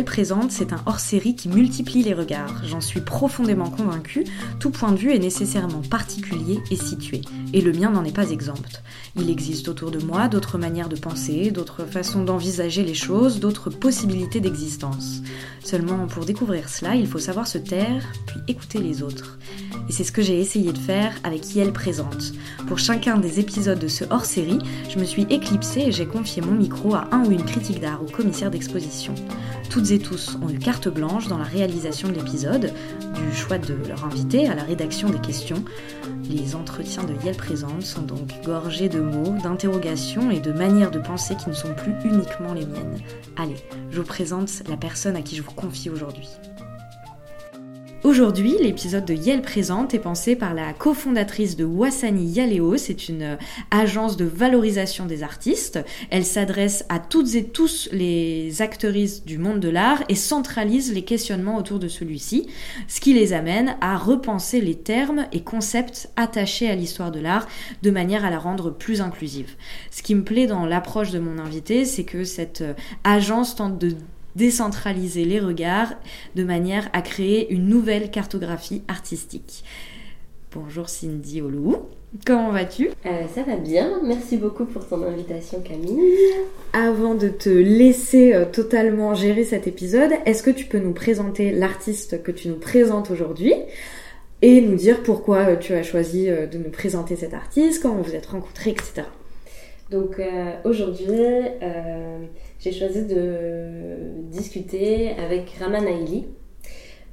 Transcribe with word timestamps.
Présente, 0.00 0.50
c'est 0.50 0.72
un 0.72 0.80
hors-série 0.86 1.36
qui 1.36 1.50
multiplie 1.50 2.02
les 2.02 2.14
regards. 2.14 2.64
J'en 2.64 2.80
suis 2.80 3.02
profondément 3.02 3.68
convaincue, 3.68 4.24
tout 4.58 4.70
point 4.70 4.90
de 4.90 4.96
vue 4.96 5.12
est 5.12 5.18
nécessairement 5.18 5.82
particulier 5.82 6.60
et 6.70 6.76
situé. 6.76 7.20
Et 7.52 7.60
le 7.60 7.72
mien 7.72 7.90
n'en 7.90 8.02
est 8.02 8.14
pas 8.14 8.30
exempt. 8.30 8.82
Il 9.16 9.28
existe 9.28 9.68
autour 9.68 9.90
de 9.90 9.98
moi 9.98 10.28
d'autres 10.28 10.56
manières 10.56 10.88
de 10.88 10.96
penser, 10.96 11.50
d'autres 11.50 11.84
façons 11.84 12.24
d'envisager 12.24 12.82
les 12.82 12.94
choses, 12.94 13.38
d'autres 13.38 13.68
possibilités 13.68 14.40
d'existence. 14.40 15.20
Seulement, 15.62 16.06
pour 16.06 16.24
découvrir 16.24 16.70
cela, 16.70 16.94
il 16.94 17.06
faut 17.06 17.18
savoir 17.18 17.46
se 17.46 17.58
taire, 17.58 18.02
puis 18.26 18.40
écouter 18.48 18.78
les 18.78 19.02
autres. 19.02 19.38
Et 19.88 19.92
c'est 19.92 20.04
ce 20.04 20.12
que 20.12 20.22
j'ai 20.22 20.40
essayé 20.40 20.72
de 20.72 20.78
faire 20.78 21.14
avec 21.24 21.54
Yel 21.54 21.72
Présente. 21.72 22.32
Pour 22.66 22.78
chacun 22.78 23.18
des 23.18 23.40
épisodes 23.40 23.78
de 23.78 23.88
ce 23.88 24.04
hors-série, 24.10 24.58
je 24.88 24.98
me 24.98 25.04
suis 25.04 25.26
éclipsée 25.30 25.82
et 25.86 25.92
j'ai 25.92 26.06
confié 26.06 26.42
mon 26.42 26.52
micro 26.52 26.94
à 26.94 27.08
un 27.12 27.24
ou 27.24 27.32
une 27.32 27.44
critique 27.44 27.80
d'art 27.80 28.02
ou 28.02 28.06
commissaire 28.06 28.50
d'exposition. 28.50 29.14
Toutes 29.70 29.90
et 29.90 29.98
tous 29.98 30.38
ont 30.42 30.50
eu 30.50 30.58
carte 30.58 30.88
blanche 30.88 31.28
dans 31.28 31.38
la 31.38 31.44
réalisation 31.44 32.08
de 32.08 32.14
l'épisode, 32.14 32.72
du 33.14 33.34
choix 33.34 33.58
de 33.58 33.74
leur 33.88 34.04
invité 34.04 34.46
à 34.46 34.54
la 34.54 34.64
rédaction 34.64 35.08
des 35.08 35.20
questions. 35.20 35.64
Les 36.28 36.54
entretiens 36.54 37.04
de 37.04 37.14
Yel 37.24 37.36
Présente 37.36 37.82
sont 37.82 38.02
donc 38.02 38.28
gorgés 38.44 38.88
de 38.88 39.00
mots, 39.00 39.34
d'interrogations 39.42 40.30
et 40.30 40.40
de 40.40 40.52
manières 40.52 40.90
de 40.90 40.98
penser 40.98 41.36
qui 41.36 41.48
ne 41.48 41.54
sont 41.54 41.74
plus 41.74 41.94
uniquement 42.04 42.52
les 42.54 42.66
miennes. 42.66 42.98
Allez, 43.36 43.56
je 43.90 43.98
vous 43.98 44.06
présente 44.06 44.62
la 44.68 44.76
personne 44.76 45.16
à 45.16 45.22
qui 45.22 45.36
je 45.36 45.42
vous 45.42 45.52
confie 45.52 45.90
aujourd'hui. 45.90 46.28
Aujourd'hui, 48.04 48.56
l'épisode 48.60 49.04
de 49.04 49.14
Yale 49.14 49.42
Présente 49.42 49.94
est 49.94 50.00
pensé 50.00 50.34
par 50.34 50.54
la 50.54 50.72
cofondatrice 50.72 51.54
de 51.54 51.64
Wasani 51.64 52.24
Yaleo. 52.24 52.76
C'est 52.76 53.08
une 53.08 53.22
euh, 53.22 53.36
agence 53.70 54.16
de 54.16 54.24
valorisation 54.24 55.06
des 55.06 55.22
artistes. 55.22 55.78
Elle 56.10 56.24
s'adresse 56.24 56.84
à 56.88 56.98
toutes 56.98 57.36
et 57.36 57.44
tous 57.44 57.88
les 57.92 58.60
actrices 58.60 59.24
du 59.24 59.38
monde 59.38 59.60
de 59.60 59.68
l'art 59.68 60.02
et 60.08 60.16
centralise 60.16 60.92
les 60.92 61.02
questionnements 61.02 61.56
autour 61.56 61.78
de 61.78 61.86
celui-ci, 61.86 62.48
ce 62.88 63.00
qui 63.00 63.14
les 63.14 63.32
amène 63.32 63.76
à 63.80 63.96
repenser 63.96 64.60
les 64.60 64.74
termes 64.74 65.26
et 65.30 65.42
concepts 65.42 66.10
attachés 66.16 66.68
à 66.68 66.74
l'histoire 66.74 67.12
de 67.12 67.20
l'art 67.20 67.46
de 67.82 67.90
manière 67.92 68.24
à 68.24 68.30
la 68.30 68.40
rendre 68.40 68.70
plus 68.70 69.00
inclusive. 69.00 69.54
Ce 69.92 70.02
qui 70.02 70.16
me 70.16 70.24
plaît 70.24 70.48
dans 70.48 70.66
l'approche 70.66 71.12
de 71.12 71.20
mon 71.20 71.38
invité, 71.38 71.84
c'est 71.84 72.04
que 72.04 72.24
cette 72.24 72.62
euh, 72.62 72.74
agence 73.04 73.54
tente 73.54 73.78
de 73.78 73.94
décentraliser 74.36 75.24
les 75.24 75.40
regards 75.40 75.94
de 76.34 76.44
manière 76.44 76.88
à 76.92 77.02
créer 77.02 77.52
une 77.52 77.68
nouvelle 77.68 78.10
cartographie 78.10 78.82
artistique. 78.88 79.64
Bonjour 80.54 80.90
Cindy 80.90 81.40
Olou, 81.40 81.76
comment 82.26 82.50
vas-tu? 82.50 82.90
Euh, 83.06 83.22
Ça 83.34 83.42
va 83.42 83.56
bien, 83.56 84.00
merci 84.04 84.36
beaucoup 84.36 84.66
pour 84.66 84.86
ton 84.86 85.02
invitation 85.02 85.60
Camille. 85.60 86.02
Avant 86.74 87.14
de 87.14 87.28
te 87.28 87.48
laisser 87.48 88.34
euh, 88.34 88.44
totalement 88.44 89.14
gérer 89.14 89.44
cet 89.44 89.66
épisode, 89.66 90.10
est-ce 90.26 90.42
que 90.42 90.50
tu 90.50 90.66
peux 90.66 90.78
nous 90.78 90.92
présenter 90.92 91.52
l'artiste 91.52 92.22
que 92.22 92.30
tu 92.30 92.48
nous 92.48 92.58
présentes 92.58 93.10
aujourd'hui 93.10 93.54
et 94.42 94.60
nous 94.60 94.74
dire 94.74 95.02
pourquoi 95.02 95.38
euh, 95.38 95.56
tu 95.56 95.72
as 95.72 95.82
choisi 95.82 96.26
de 96.26 96.58
nous 96.58 96.70
présenter 96.70 97.16
cet 97.16 97.32
artiste, 97.32 97.80
comment 97.80 98.02
vous 98.02 98.14
êtes 98.14 98.26
rencontrés, 98.26 98.70
etc. 98.70 99.04
Donc 99.90 100.20
aujourd'hui, 100.64 101.20
j'ai 102.62 102.70
choisi 102.70 103.04
de 103.06 104.20
discuter 104.30 105.10
avec 105.18 105.50
Rama 105.58 105.80
Naili. 105.80 106.26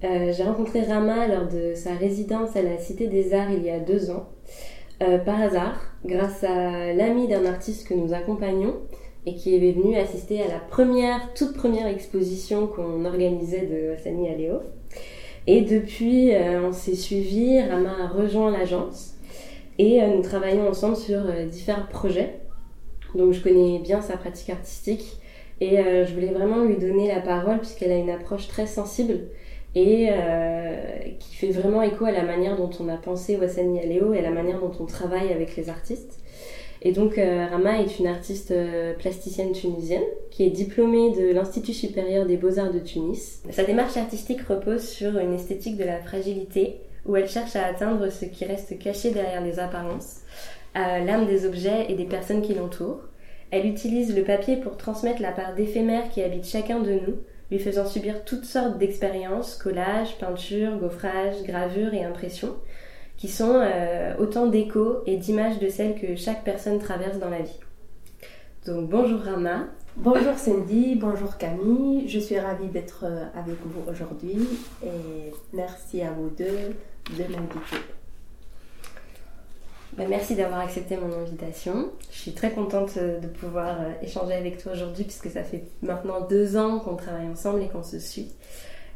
Euh, 0.04 0.32
j'ai 0.32 0.44
rencontré 0.44 0.84
Rama 0.84 1.28
lors 1.28 1.48
de 1.48 1.74
sa 1.74 1.96
résidence 1.96 2.56
à 2.56 2.62
la 2.62 2.78
Cité 2.78 3.08
des 3.08 3.34
Arts 3.34 3.50
il 3.52 3.64
y 3.64 3.72
a 3.72 3.80
deux 3.80 4.12
ans, 4.12 4.30
euh, 5.02 5.18
par 5.18 5.42
hasard, 5.42 5.82
grâce 6.06 6.44
à 6.44 6.94
l'ami 6.94 7.28
d'un 7.28 7.46
artiste 7.46 7.88
que 7.88 7.96
nous 7.96 8.14
accompagnons 8.14 8.76
et 9.26 9.34
qui 9.34 9.56
est 9.56 9.72
venu 9.72 9.96
assister 9.96 10.40
à 10.44 10.48
la 10.48 10.60
première, 10.60 11.34
toute 11.34 11.56
première 11.56 11.88
exposition 11.88 12.68
qu'on 12.68 13.04
organisait 13.06 13.66
de 13.66 13.94
Hassani 13.94 14.30
Aléo. 14.30 14.60
Et 15.48 15.62
depuis, 15.62 16.32
euh, 16.36 16.68
on 16.68 16.74
s'est 16.74 16.94
suivi, 16.94 17.60
Rama 17.60 17.96
a 18.04 18.08
rejoint 18.08 18.52
l'agence 18.52 19.16
et 19.80 20.00
nous 20.06 20.22
travaillons 20.22 20.70
ensemble 20.70 20.96
sur 20.96 21.22
différents 21.50 21.88
projets. 21.90 22.40
Donc 23.16 23.34
je 23.34 23.42
connais 23.42 23.80
bien 23.80 24.02
sa 24.02 24.16
pratique 24.16 24.52
artistique 24.52 25.20
et 25.62 25.80
euh, 25.80 26.06
je 26.06 26.14
voulais 26.14 26.32
vraiment 26.32 26.64
lui 26.64 26.78
donner 26.78 27.08
la 27.08 27.20
parole 27.20 27.60
puisqu'elle 27.60 27.92
a 27.92 27.98
une 27.98 28.10
approche 28.10 28.48
très 28.48 28.66
sensible 28.66 29.20
et 29.76 30.08
euh, 30.10 30.78
qui 31.20 31.36
fait 31.36 31.52
vraiment 31.52 31.82
écho 31.84 32.06
à 32.06 32.12
la 32.12 32.24
manière 32.24 32.56
dont 32.56 32.70
on 32.80 32.88
a 32.90 32.98
pensé 32.98 33.38
Wassani 33.38 33.80
Aléo 33.80 34.14
et 34.14 34.20
à 34.20 34.22
la 34.22 34.32
manière 34.32 34.60
dont 34.60 34.72
on 34.80 34.86
travaille 34.86 35.32
avec 35.32 35.56
les 35.56 35.70
artistes. 35.70 36.20
Et 36.82 36.94
donc 36.94 37.18
euh, 37.18 37.46
Rama 37.52 37.82
est 37.82 38.00
une 38.00 38.08
artiste 38.08 38.54
plasticienne 39.00 39.52
tunisienne 39.52 40.04
qui 40.32 40.46
est 40.46 40.50
diplômée 40.50 41.12
de 41.12 41.34
l'Institut 41.34 41.74
supérieur 41.74 42.26
des 42.26 42.38
beaux-arts 42.38 42.72
de 42.72 42.80
Tunis. 42.80 43.44
Sa 43.52 43.66
démarche 43.66 43.98
artistique 43.98 44.42
repose 44.48 44.88
sur 44.88 45.20
une 45.20 45.34
esthétique 45.34 45.76
de 45.76 45.84
la 45.84 46.00
fragilité 46.00 46.78
où 47.06 47.18
elle 47.18 47.28
cherche 47.28 47.58
à 47.58 47.66
atteindre 47.66 48.10
ce 48.10 48.26
qui 48.26 48.46
reste 48.46 48.80
caché 48.80 49.12
derrière 49.12 49.44
les 49.44 49.60
apparences, 49.60 50.22
l'âme 50.76 51.28
des 51.28 51.46
objets 51.46 51.88
et 51.90 51.96
des 51.96 52.06
personnes 52.06 52.42
qui 52.42 52.54
l'entourent. 52.54 53.09
Elle 53.52 53.66
utilise 53.66 54.16
le 54.16 54.24
papier 54.24 54.58
pour 54.58 54.78
transmettre 54.78 55.22
la 55.22 55.32
part 55.32 55.56
d'éphémère 55.56 56.10
qui 56.10 56.22
habite 56.22 56.46
chacun 56.46 56.80
de 56.80 56.92
nous, 56.92 57.16
lui 57.50 57.60
faisant 57.60 57.86
subir 57.86 58.24
toutes 58.24 58.46
sortes 58.46 58.78
d'expériences, 58.78 59.56
collages, 59.56 60.18
peintures, 60.20 60.78
gaufrages, 60.78 61.42
gravures 61.44 61.94
et 61.94 62.04
impressions, 62.04 62.56
qui 63.18 63.28
sont 63.28 63.56
euh, 63.56 64.14
autant 64.20 64.48
d'échos 64.48 65.04
et 65.08 65.18
d'images 65.18 65.60
de 65.60 65.68
celles 65.68 66.00
que 66.00 66.16
chaque 66.16 66.44
personne 66.44 66.80
traverse 66.80 67.18
dans 67.18 67.30
la 67.30 67.42
vie. 67.42 67.60
Donc 68.66 68.90
bonjour 68.90 69.20
Rama. 69.22 69.68
Bonjour 69.98 70.36
Cindy, 70.38 70.96
bonjour 70.96 71.38
Camille, 71.38 72.08
je 72.08 72.20
suis 72.20 72.40
ravie 72.40 72.68
d'être 72.68 73.04
euh, 73.04 73.26
avec 73.36 73.56
vous 73.66 73.92
aujourd'hui 73.92 74.48
et 74.84 75.34
merci 75.52 76.02
à 76.02 76.12
vous 76.12 76.30
deux 76.30 76.76
de 77.18 77.24
m'inviter. 77.24 77.99
Bah, 79.98 80.04
merci 80.08 80.36
d'avoir 80.36 80.60
accepté 80.60 80.98
mon 80.98 81.12
invitation. 81.12 81.90
Je 82.12 82.18
suis 82.18 82.34
très 82.34 82.52
contente 82.52 82.92
euh, 82.98 83.20
de 83.20 83.28
pouvoir 83.28 83.82
euh, 83.82 83.92
échanger 84.04 84.34
avec 84.34 84.62
toi 84.62 84.74
aujourd'hui 84.74 85.04
puisque 85.04 85.30
ça 85.30 85.44
fait 85.44 85.64
maintenant 85.82 86.22
deux 86.22 86.58
ans 86.58 86.80
qu'on 86.80 86.96
travaille 86.96 87.28
ensemble 87.28 87.64
et 87.64 87.68
qu'on 87.68 87.84
se 87.84 88.00
suit. 88.00 88.32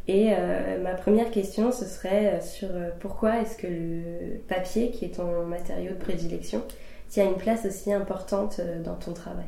Et 0.08 0.34
euh, 0.34 0.82
ma 0.84 0.94
première 0.94 1.32
question, 1.32 1.72
ce 1.72 1.86
serait 1.86 2.42
sur 2.42 2.68
pourquoi 3.00 3.42
est-ce 3.42 3.58
que 3.58 3.68
le 3.68 4.38
papier, 4.48 4.92
qui 4.92 5.06
est 5.06 5.16
ton 5.16 5.46
matériau 5.46 5.92
de 5.92 5.98
prédilection, 5.98 6.62
tient 7.10 7.26
une 7.26 7.38
place 7.38 7.66
aussi 7.66 7.92
importante 7.92 8.60
dans 8.84 8.96
ton 8.96 9.14
travail? 9.14 9.46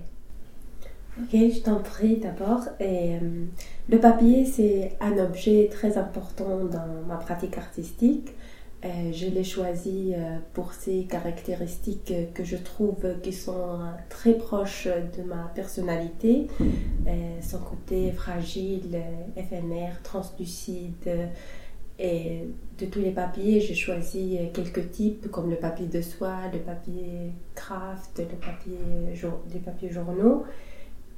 Ok, 1.20 1.32
je 1.34 1.60
t'en 1.60 1.80
prie 1.80 2.18
d'abord. 2.18 2.62
Et 2.80 3.16
le 3.90 4.00
papier, 4.00 4.46
c'est 4.46 4.94
un 5.02 5.18
objet 5.18 5.70
très 5.70 5.98
important 5.98 6.64
dans 6.64 7.04
ma 7.06 7.18
pratique 7.18 7.58
artistique. 7.58 8.30
Euh, 8.86 9.12
je 9.12 9.26
l'ai 9.28 9.44
choisi 9.44 10.14
euh, 10.16 10.38
pour 10.54 10.74
ses 10.74 11.06
caractéristiques 11.06 12.14
que 12.36 12.44
je 12.44 12.56
trouve 12.56 13.20
qui 13.24 13.34
sont 13.34 13.80
très 14.10 14.34
proches 14.34 14.88
de 15.18 15.24
ma 15.24 15.52
personnalité. 15.56 16.48
Euh, 16.62 17.42
son 17.42 17.60
côté 17.60 18.12
fragile, 18.12 19.02
éphémère, 19.36 20.02
translucide. 20.04 21.30
Et 21.98 22.42
de 22.78 22.86
tous 22.86 23.00
les 23.00 23.12
papiers, 23.12 23.62
j'ai 23.62 23.74
choisi 23.74 24.38
quelques 24.54 24.92
types 24.92 25.32
comme 25.32 25.50
le 25.50 25.56
papier 25.56 25.88
de 25.88 26.02
soie, 26.02 26.42
le 26.52 26.60
papier 26.60 27.32
craft, 27.56 28.20
le 28.20 28.36
papier, 28.36 28.78
les 29.54 29.60
papiers 29.60 29.90
journaux. 29.90 30.44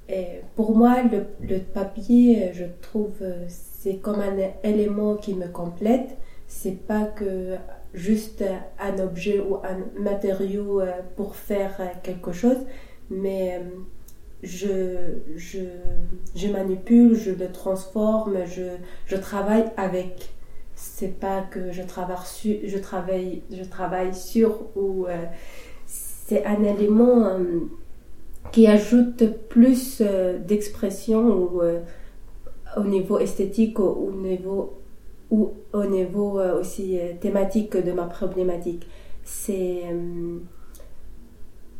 Et 0.07 0.41
pour 0.55 0.77
moi, 0.77 1.01
le, 1.01 1.25
le 1.41 1.59
papier, 1.59 2.51
je 2.53 2.65
trouve, 2.81 3.23
c'est 3.47 3.97
comme 3.97 4.19
un 4.19 4.37
élément 4.63 5.15
qui 5.15 5.33
me 5.33 5.47
complète 5.47 6.15
c'est 6.47 6.85
pas 6.87 7.03
que 7.05 7.57
juste 7.93 8.43
un 8.79 8.99
objet 8.99 9.39
ou 9.39 9.55
un 9.57 10.01
matériau 10.01 10.81
euh, 10.81 10.91
pour 11.15 11.35
faire 11.35 11.75
euh, 11.79 11.85
quelque 12.03 12.31
chose, 12.31 12.57
mais 13.09 13.59
euh, 13.59 13.61
je, 14.43 15.35
je, 15.35 15.59
je 16.35 16.47
manipule, 16.47 17.15
je 17.15 17.31
le 17.31 17.51
transforme, 17.51 18.37
je, 18.45 18.77
je 19.05 19.17
travaille 19.17 19.65
avec. 19.77 20.29
C'est 20.75 21.19
pas 21.19 21.41
que 21.41 21.71
je 21.71 21.81
travaille, 21.81 22.25
sur, 22.25 22.55
je 22.63 22.77
travaille, 22.77 23.41
je 23.51 23.63
travaille 23.63 24.13
sur 24.13 24.67
ou 24.75 25.07
c'est 25.87 26.45
un 26.45 26.63
élément 26.63 27.31
qui 28.51 28.67
ajoute 28.67 29.23
plus 29.49 30.03
d'expression 30.45 31.49
au 32.77 32.83
niveau 32.83 33.17
esthétique 33.17 33.79
ou 33.79 33.85
au 33.85 34.11
niveau 34.11 34.76
ou 35.29 35.53
au 35.73 35.85
niveau 35.85 36.39
euh, 36.39 36.59
aussi 36.59 36.99
euh, 36.99 37.13
thématique 37.19 37.75
de 37.75 37.91
ma 37.91 38.05
problématique. 38.05 38.87
C'est, 39.23 39.83
euh, 39.91 40.39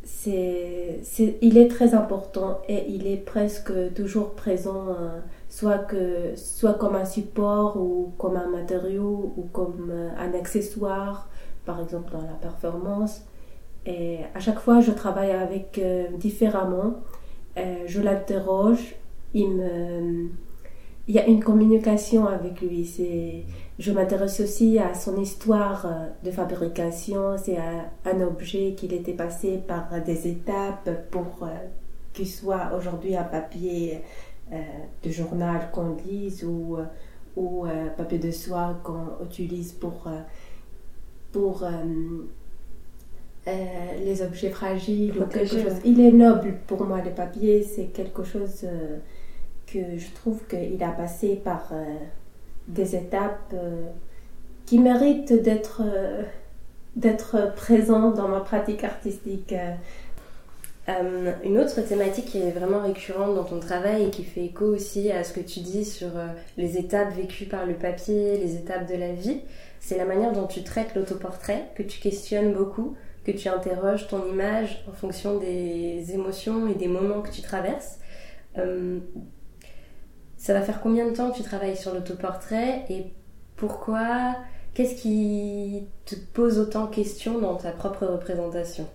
c'est, 0.04 1.38
il 1.42 1.58
est 1.58 1.70
très 1.70 1.94
important 1.94 2.62
et 2.68 2.86
il 2.90 3.08
est 3.08 3.18
presque 3.18 3.72
toujours 3.94 4.32
présent, 4.32 4.88
soit, 5.48 5.78
que, 5.78 6.36
soit 6.36 6.74
comme 6.74 6.96
un 6.96 7.06
support 7.06 7.78
ou 7.78 8.12
comme 8.18 8.36
un 8.36 8.50
matériau 8.50 9.34
ou 9.38 9.44
comme 9.54 9.94
un 10.18 10.34
accessoire, 10.34 11.30
par 11.66 11.80
exemple 11.82 12.12
dans 12.12 12.22
la 12.22 12.34
performance. 12.42 13.22
Et 13.86 14.20
à 14.36 14.40
chaque 14.40 14.60
fois, 14.60 14.82
je 14.82 14.92
travaille 14.92 15.32
avec 15.32 15.80
différemment. 16.18 16.96
je 17.56 18.02
l'interroge, 18.02 18.96
il 19.34 19.50
me 19.50 20.30
il 21.08 21.16
y 21.16 21.20
a 21.20 21.26
une 21.26 21.42
communication 21.44 22.28
avec 22.28 22.62
lui. 22.62 22.86
C'est, 22.86 23.44
je 23.80 23.92
m'intéresse 23.92 24.40
aussi 24.42 24.78
à 24.78 24.94
son 24.94 25.20
histoire 25.22 25.86
euh, 25.86 26.08
de 26.24 26.32
fabrication. 26.32 27.38
C'est 27.38 27.58
un, 27.58 28.22
objet 28.22 28.74
qu'il 28.76 28.94
était 28.94 29.14
passé 29.14 29.60
par 29.66 30.02
des 30.06 30.28
étapes 30.28 30.90
pour 31.10 31.44
euh, 31.44 31.48
qu'il 32.14 32.28
soit 32.28 32.72
aujourd'hui 32.76 33.16
un 33.16 33.24
papier 33.24 34.02
euh, 34.52 34.56
de 35.04 35.10
journal 35.10 35.70
qu'on 35.72 35.96
lise 36.06 36.44
ou, 36.44 36.78
ou 37.38 37.66
papier 37.96 38.18
de 38.18 38.32
soie 38.32 38.76
qu'on 38.84 39.24
utilise 39.24 39.72
pour, 39.72 40.10
pour 41.32 41.64
les 43.46 44.22
objets 44.24 44.50
fragiles 44.50 45.14
ou 45.22 45.26
quelque 45.28 45.56
chose. 45.56 45.80
Il 45.86 46.02
est 46.02 46.12
noble 46.12 46.56
pour 46.66 46.84
moi, 46.84 47.02
le 47.02 47.12
papier, 47.12 47.62
c'est 47.62 47.86
quelque 47.94 48.24
chose 48.24 48.66
que 49.72 49.98
je 49.98 50.12
trouve 50.16 50.40
qu'il 50.48 50.82
a 50.82 50.90
passé 50.90 51.36
par 51.36 51.70
euh, 51.72 51.84
des 52.68 52.96
étapes 52.96 53.54
euh, 53.54 53.86
qui 54.66 54.80
méritent 54.80 55.34
d'être 55.34 55.82
euh, 55.86 56.24
d'être 56.96 57.54
présent 57.56 58.12
dans 58.12 58.28
ma 58.28 58.40
pratique 58.40 58.84
artistique. 58.84 59.54
une 60.88 61.60
autre 61.60 61.82
thématique 61.82 62.26
qui 62.26 62.40
est 62.40 62.50
vraiment 62.50 62.82
récurrente 62.82 63.36
dans 63.36 63.44
ton 63.44 63.60
travail 63.60 64.06
et 64.06 64.10
qui 64.10 64.24
fait 64.24 64.46
écho 64.46 64.66
aussi 64.66 65.12
à 65.12 65.24
ce 65.24 65.32
que 65.32 65.42
tu 65.42 65.60
dis 65.60 65.86
sur 65.86 66.10
les 66.58 66.78
étapes 66.80 67.14
vécues 67.14 67.46
par 67.46 67.68
le 67.68 67.76
papier, 67.76 68.38
les 68.38 68.56
étapes 68.56 68.90
de 68.90 68.96
la 68.96 69.12
vie, 69.12 69.42
c'est 69.80 69.96
la 69.96 70.06
manière 70.06 70.32
dont 70.32 70.48
tu 70.48 70.64
traites 70.64 70.96
l'autoportrait, 70.96 71.66
que 71.76 71.84
tu 71.84 72.00
questionnes 72.00 72.54
beaucoup, 72.54 72.96
que 73.26 73.32
tu 73.32 73.48
interroges 73.48 74.08
ton 74.08 74.26
image 74.28 74.84
en 74.90 74.94
fonction 74.94 75.38
des 75.38 76.14
émotions 76.16 76.68
et 76.68 76.74
des 76.74 76.88
moments 76.88 77.22
que 77.22 77.30
tu 77.30 77.44
traverses. 77.44 78.00
Ça 80.38 80.54
va 80.54 80.62
faire 80.62 80.82
combien 80.82 81.08
de 81.08 81.16
temps 81.16 81.32
tu 81.32 81.44
travailles 81.44 81.78
sur 81.78 81.94
l'autoportrait 81.94 82.86
et 82.90 83.08
pourquoi 83.56 84.36
Qu'est-ce 84.78 85.02
qui 85.02 85.88
te 86.06 86.14
pose 86.34 86.60
autant 86.60 86.86
de 86.86 86.94
questions 86.94 87.40
dans 87.40 87.56
ta 87.56 87.72
propre 87.72 88.06
représentation? 88.06 88.86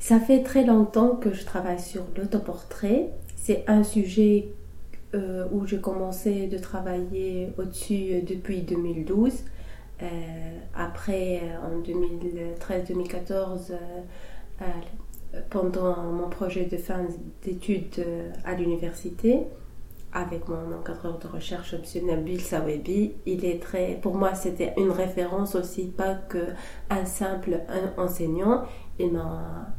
Ça 0.00 0.18
fait 0.18 0.42
très 0.42 0.64
longtemps 0.64 1.14
que 1.14 1.32
je 1.32 1.44
travaille 1.44 1.78
sur 1.78 2.02
l'autoportrait. 2.16 3.10
C'est 3.36 3.62
un 3.68 3.84
sujet 3.84 4.48
euh, 5.14 5.46
où 5.52 5.68
j'ai 5.68 5.78
commencé 5.78 6.48
de 6.48 6.58
travailler 6.58 7.50
au-dessus 7.58 8.22
depuis 8.22 8.62
2012. 8.62 9.44
Euh, 10.02 10.06
après, 10.74 11.42
en 11.62 11.80
2013-2014, 11.80 13.70
euh, 13.70 14.64
pendant 15.48 16.02
mon 16.02 16.28
projet 16.28 16.64
de 16.64 16.76
fin 16.76 17.06
d'études 17.44 18.04
à 18.44 18.54
l'université, 18.54 19.46
avec 20.12 20.48
mon 20.48 20.76
encadreur 20.76 21.18
de 21.18 21.26
recherche, 21.26 21.74
M. 21.74 22.06
Nabil 22.06 22.40
Sawebi. 22.40 23.14
Il 23.26 23.44
est 23.44 23.62
très, 23.62 23.98
pour 24.00 24.14
moi, 24.14 24.34
c'était 24.34 24.74
une 24.76 24.90
référence 24.90 25.54
aussi, 25.54 25.86
pas 25.86 26.14
que 26.14 26.48
un 26.90 27.04
simple 27.04 27.60
enseignant. 27.96 28.64
Il 28.98 29.12
m'a 29.12 29.72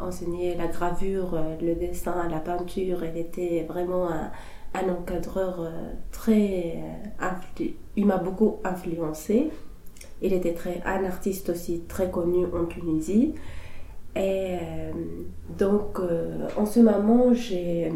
enseigné 0.00 0.54
la 0.56 0.66
gravure, 0.66 1.38
le 1.60 1.74
dessin, 1.74 2.28
la 2.28 2.40
peinture. 2.40 3.04
Il 3.04 3.16
était 3.18 3.64
vraiment 3.68 4.08
un, 4.10 4.30
encadreur 4.74 5.60
euh, 5.60 5.92
très, 6.12 6.76
euh, 7.20 7.64
il 7.96 8.06
m'a 8.06 8.18
beaucoup 8.18 8.58
influencé. 8.64 9.50
Il 10.22 10.32
était 10.32 10.54
très, 10.54 10.82
un 10.84 11.04
artiste 11.04 11.50
aussi 11.50 11.82
très 11.88 12.10
connu 12.10 12.46
en 12.46 12.66
Tunisie. 12.66 13.34
Et 14.16 14.56
euh, 14.60 14.92
donc, 15.56 16.00
en 16.56 16.66
ce 16.66 16.80
moment, 16.80 17.32
j'ai 17.32 17.92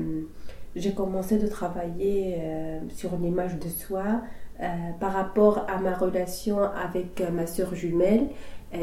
j'ai 0.75 0.95
commencé 0.95 1.39
de 1.39 1.47
travailler 1.47 2.37
euh, 2.39 2.81
sur 2.89 3.17
l'image 3.17 3.59
de 3.59 3.69
soi 3.69 4.23
euh, 4.61 4.67
par 5.01 5.13
rapport 5.13 5.67
à 5.69 5.79
ma 5.79 5.95
relation 5.95 6.61
avec 6.63 7.21
euh, 7.21 7.31
ma 7.31 7.47
sœur 7.47 7.75
jumelle, 7.75 8.29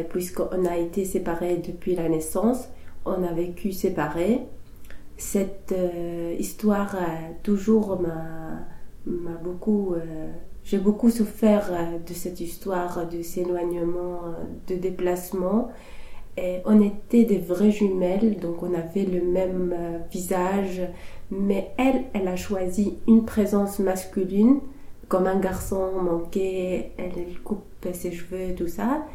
puisqu'on 0.09 0.65
a 0.65 0.77
été 0.77 1.03
séparés 1.03 1.57
depuis 1.57 1.95
la 1.95 2.07
naissance, 2.09 2.69
on 3.05 3.23
a 3.23 3.33
vécu 3.33 3.71
séparés. 3.71 4.41
Cette 5.17 5.73
histoire 6.37 6.95
toujours 7.41 7.99
m'a 7.99 9.31
beaucoup 9.43 9.95
j'ai 10.63 10.77
beaucoup 10.77 11.09
souffert 11.09 11.71
de 12.07 12.13
cette 12.13 12.39
histoire 12.39 13.07
de 13.07 13.23
s'éloignement, 13.23 14.19
de 14.67 14.75
déplacement. 14.75 15.69
On 16.37 16.81
était 16.81 17.23
des 17.23 17.39
vraies 17.39 17.71
jumelles, 17.71 18.37
donc 18.37 18.61
on 18.61 18.75
avait 18.75 19.05
le 19.05 19.23
même 19.23 19.75
visage, 20.11 20.83
mais 21.31 21.71
elle, 21.77 22.05
elle 22.13 22.27
a 22.27 22.35
choisi 22.35 22.97
une 23.07 23.25
présence 23.25 23.79
masculine, 23.79 24.59
comme 25.07 25.27
un 25.27 25.39
garçon 25.39 26.01
manqué, 26.01 26.91
elle, 26.97 27.11
coupe 27.43 27.63
ses 27.93 28.11
cheveux, 28.11 28.55
tout 28.55 28.67
ça. 28.67 29.05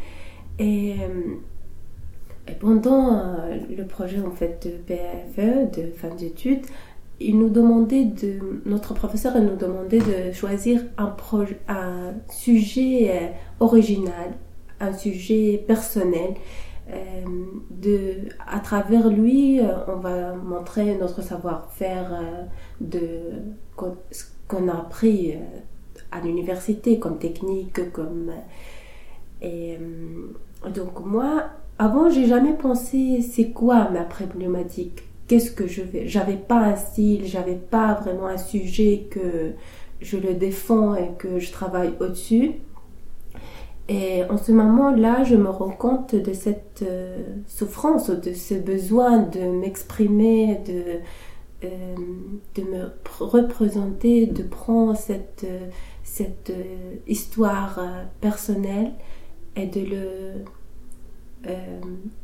Et, 0.59 0.95
euh, 1.01 2.53
pendant 2.61 3.17
euh, 3.17 3.57
le 3.75 3.87
projet 3.87 4.21
en 4.21 4.31
fait 4.31 4.67
de 4.67 4.71
PFE, 4.71 5.77
de 5.77 5.91
fin 5.93 6.15
d'études, 6.15 6.67
il 7.21 7.39
nous 7.39 7.49
demandait 7.49 8.05
de, 8.05 8.39
notre 8.67 8.93
professeur 8.93 9.41
nous 9.41 9.57
demandait 9.57 10.01
de 10.01 10.33
choisir 10.33 10.83
un, 10.99 11.07
projet, 11.07 11.59
un 11.69 12.13
sujet 12.29 13.11
euh, 13.11 13.27
original, 13.61 14.35
un 14.81 14.93
sujet 14.93 15.65
personnel. 15.67 16.35
Euh, 16.91 17.25
de, 17.71 18.29
à 18.47 18.61
travers 18.61 19.09
lui, 19.09 19.61
euh, 19.61 19.73
on 19.89 19.97
va 19.97 20.35
montrer 20.35 20.97
notre 20.97 21.23
savoir-faire 21.23 22.13
euh, 22.13 22.45
de 22.81 23.89
ce 24.11 24.25
qu'on 24.47 24.69
a 24.69 24.75
appris 24.75 25.35
à 26.13 26.21
l'université 26.21 26.99
comme 26.99 27.19
technique, 27.19 27.91
comme 27.93 28.31
et 29.41 29.79
donc 30.75 31.05
moi, 31.05 31.45
avant, 31.79 32.09
j'ai 32.09 32.27
jamais 32.27 32.55
pensé 32.55 33.21
c'est 33.21 33.51
quoi 33.51 33.91
ma 33.91 34.05
problématique, 34.05 35.03
qu'est-ce 35.27 35.51
que 35.51 35.67
je 35.67 35.83
vais. 35.83 36.07
J'avais 36.07 36.37
pas 36.37 36.61
un 36.61 36.77
style, 36.77 37.27
j'avais 37.27 37.57
pas 37.57 37.95
vraiment 37.95 38.27
un 38.27 38.39
sujet 38.39 39.07
que 39.11 39.53
je 40.01 40.17
le 40.17 40.35
défends 40.35 40.95
et 40.95 41.11
que 41.19 41.39
je 41.39 41.51
travaille 41.53 41.95
au-dessus. 42.01 42.53
Et 43.89 44.25
en 44.31 44.39
ce 44.39 44.51
moment-là, 44.53 45.25
je 45.25 45.37
me 45.37 45.51
rends 45.51 45.71
compte 45.71 46.15
de 46.15 46.33
cette 46.33 46.83
euh, 46.83 47.19
souffrance, 47.47 48.09
de 48.09 48.33
ce 48.33 48.55
besoin 48.55 49.19
de 49.19 49.41
m'exprimer, 49.41 50.59
de, 50.67 51.01
euh, 51.65 51.95
de 52.55 52.63
me 52.63 52.93
représenter, 53.21 54.27
de 54.27 54.43
prendre 54.43 54.97
cette, 54.97 55.45
euh, 55.45 55.69
cette 56.03 56.53
histoire 57.07 57.79
personnelle 58.23 58.93
et 59.55 59.67
de 59.67 59.81
le, 59.81 60.45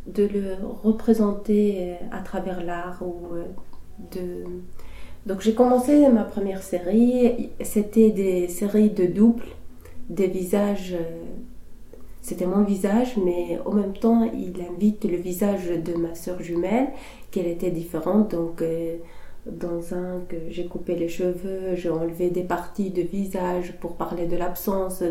de 0.07 0.25
le 0.25 0.55
représenter 0.83 1.97
à 2.11 2.21
travers 2.21 2.65
l'art. 2.65 3.03
Ou, 3.03 3.37
de... 4.13 4.45
Donc 5.27 5.41
j'ai 5.43 5.55
commencé 5.55 6.09
ma 6.09 6.25
première 6.25 6.63
série, 6.63 7.51
c'était 7.63 8.11
des 8.11 8.49
séries 8.49 8.91
de 8.91 9.05
doubles 9.05 9.45
des 10.09 10.27
visages 10.27 10.97
c'était 12.23 12.47
mon 12.47 12.63
visage, 12.63 13.17
mais 13.25 13.59
en 13.65 13.73
même 13.73 13.95
temps, 13.95 14.31
il 14.35 14.55
invite 14.63 15.05
le 15.05 15.17
visage 15.17 15.69
de 15.69 15.95
ma 15.95 16.15
soeur 16.15 16.43
jumelle, 16.43 16.89
qu'elle 17.31 17.47
était 17.47 17.71
différente. 17.71 18.33
Donc, 18.33 18.63
euh, 18.63 18.97
dans 19.47 19.95
un 19.95 20.21
que 20.29 20.37
j'ai 20.51 20.67
coupé 20.67 20.95
les 20.95 21.09
cheveux, 21.09 21.75
j'ai 21.75 21.89
enlevé 21.89 22.29
des 22.31 22.43
parties 22.43 22.91
de 22.91 23.03
visage 23.03 23.75
pour 23.81 23.95
parler 23.95 24.27
de 24.27 24.37
l'absence, 24.37 25.03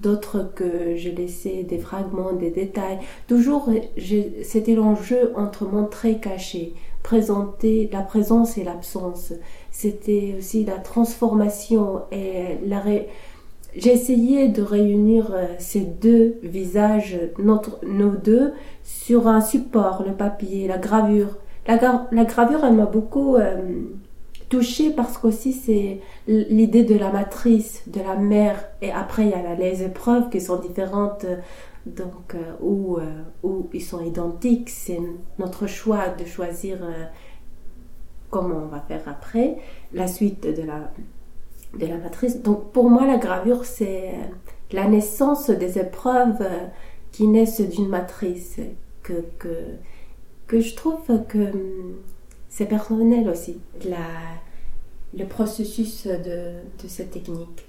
d'autres 0.00 0.52
que 0.54 0.94
j'ai 0.96 1.12
laissé 1.12 1.64
des 1.64 1.78
fragments, 1.78 2.32
des 2.32 2.50
détails. 2.50 2.98
Toujours, 3.28 3.70
c'était 4.42 4.74
l'enjeu 4.74 5.32
entre 5.36 5.64
montrer, 5.64 6.18
cacher, 6.18 6.74
présenter 7.02 7.88
la 7.90 8.02
présence 8.02 8.58
et 8.58 8.64
l'absence. 8.64 9.32
C'était 9.70 10.34
aussi 10.38 10.64
la 10.64 10.78
transformation 10.78 12.02
et 12.12 12.58
la 12.66 12.80
j'ai 13.74 13.92
essayé 13.92 14.48
de 14.48 14.62
réunir 14.62 15.32
euh, 15.32 15.46
ces 15.58 15.80
deux 15.80 16.36
visages, 16.42 17.18
notre, 17.38 17.84
nos 17.86 18.10
deux, 18.10 18.52
sur 18.82 19.28
un 19.28 19.40
support, 19.40 20.04
le 20.06 20.12
papier, 20.12 20.68
la 20.68 20.78
gravure. 20.78 21.38
La, 21.66 21.76
gravure, 22.24 22.64
elle 22.64 22.74
m'a 22.74 22.86
beaucoup 22.86 23.36
euh, 23.36 23.62
touchée 24.48 24.90
parce 24.90 25.16
qu'aussi 25.16 25.52
c'est 25.52 26.00
l'idée 26.26 26.82
de 26.82 26.96
la 26.96 27.10
matrice, 27.10 27.82
de 27.86 28.00
la 28.00 28.16
mère. 28.16 28.62
Et 28.82 28.90
après, 28.90 29.24
il 29.24 29.30
y 29.30 29.34
a 29.34 29.54
les 29.54 29.82
épreuves 29.82 30.28
qui 30.28 30.40
sont 30.40 30.56
différentes, 30.56 31.24
donc, 31.86 32.34
euh, 32.34 32.38
où, 32.60 32.98
où 33.42 33.68
ils 33.72 33.80
sont 33.80 34.04
identiques. 34.04 34.68
C'est 34.68 35.00
notre 35.38 35.66
choix 35.66 36.08
de 36.08 36.24
choisir 36.24 36.78
comment 38.30 38.62
on 38.64 38.68
va 38.68 38.80
faire 38.80 39.02
après, 39.06 39.58
la 39.92 40.08
suite 40.08 40.42
de 40.42 40.62
la 40.62 40.90
de 41.78 41.86
la 41.86 41.96
matrice. 41.96 42.42
Donc 42.42 42.72
pour 42.72 42.90
moi, 42.90 43.06
la 43.06 43.18
gravure, 43.18 43.64
c'est 43.64 44.12
la 44.72 44.86
naissance 44.86 45.50
des 45.50 45.78
épreuves 45.78 46.46
qui 47.12 47.26
naissent 47.26 47.60
d'une 47.60 47.88
matrice, 47.88 48.58
que, 49.02 49.24
que, 49.38 50.60
je 50.60 50.74
trouve 50.74 51.00
que 51.28 51.50
c'est 52.48 52.66
personnel 52.66 53.28
aussi. 53.28 53.58
La, 53.84 53.98
le 55.16 55.26
processus 55.26 56.06
de, 56.06 56.54
de 56.82 56.88
cette 56.88 57.10
technique. 57.10 57.66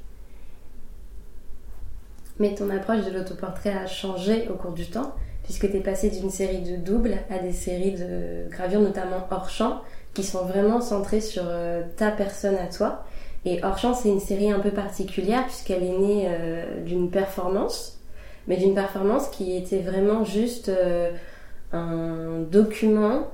Mais 2.40 2.56
ton 2.56 2.70
approche 2.70 3.06
de 3.06 3.12
l'autoportrait 3.12 3.74
a 3.74 3.86
changé 3.86 4.48
au 4.50 4.56
cours 4.56 4.72
du 4.72 4.88
temps, 4.88 5.14
puisque 5.44 5.70
tu 5.70 5.78
es 5.78 5.82
passé 5.82 6.10
d'une 6.10 6.30
série 6.30 6.62
de 6.62 6.78
doubles 6.78 7.18
à 7.30 7.40
des 7.40 7.52
séries 7.52 7.94
de 7.94 8.50
gravures, 8.50 8.82
notamment 8.82 9.28
hors 9.30 9.50
champ, 9.50 9.82
qui 10.14 10.24
sont 10.24 10.46
vraiment 10.46 10.82
centrées 10.82 11.22
sur 11.22 11.44
euh, 11.46 11.84
ta 11.98 12.12
personne 12.12 12.56
à 12.56 12.68
toi. 12.68 13.06
Et 13.46 13.64
hors 13.64 13.78
champ, 13.78 13.94
c'est 13.94 14.10
une 14.10 14.20
série 14.20 14.52
un 14.52 14.60
peu 14.60 14.72
particulière, 14.72 15.46
puisqu'elle 15.46 15.84
est 15.84 15.98
née 15.98 16.26
euh, 16.28 16.84
d'une 16.84 17.10
performance, 17.10 18.00
mais 18.48 18.58
d'une 18.58 18.74
performance 18.74 19.28
qui 19.30 19.56
était 19.56 19.80
vraiment 19.80 20.24
juste 20.24 20.70
euh, 20.70 21.12
un 21.72 22.42
document 22.50 23.28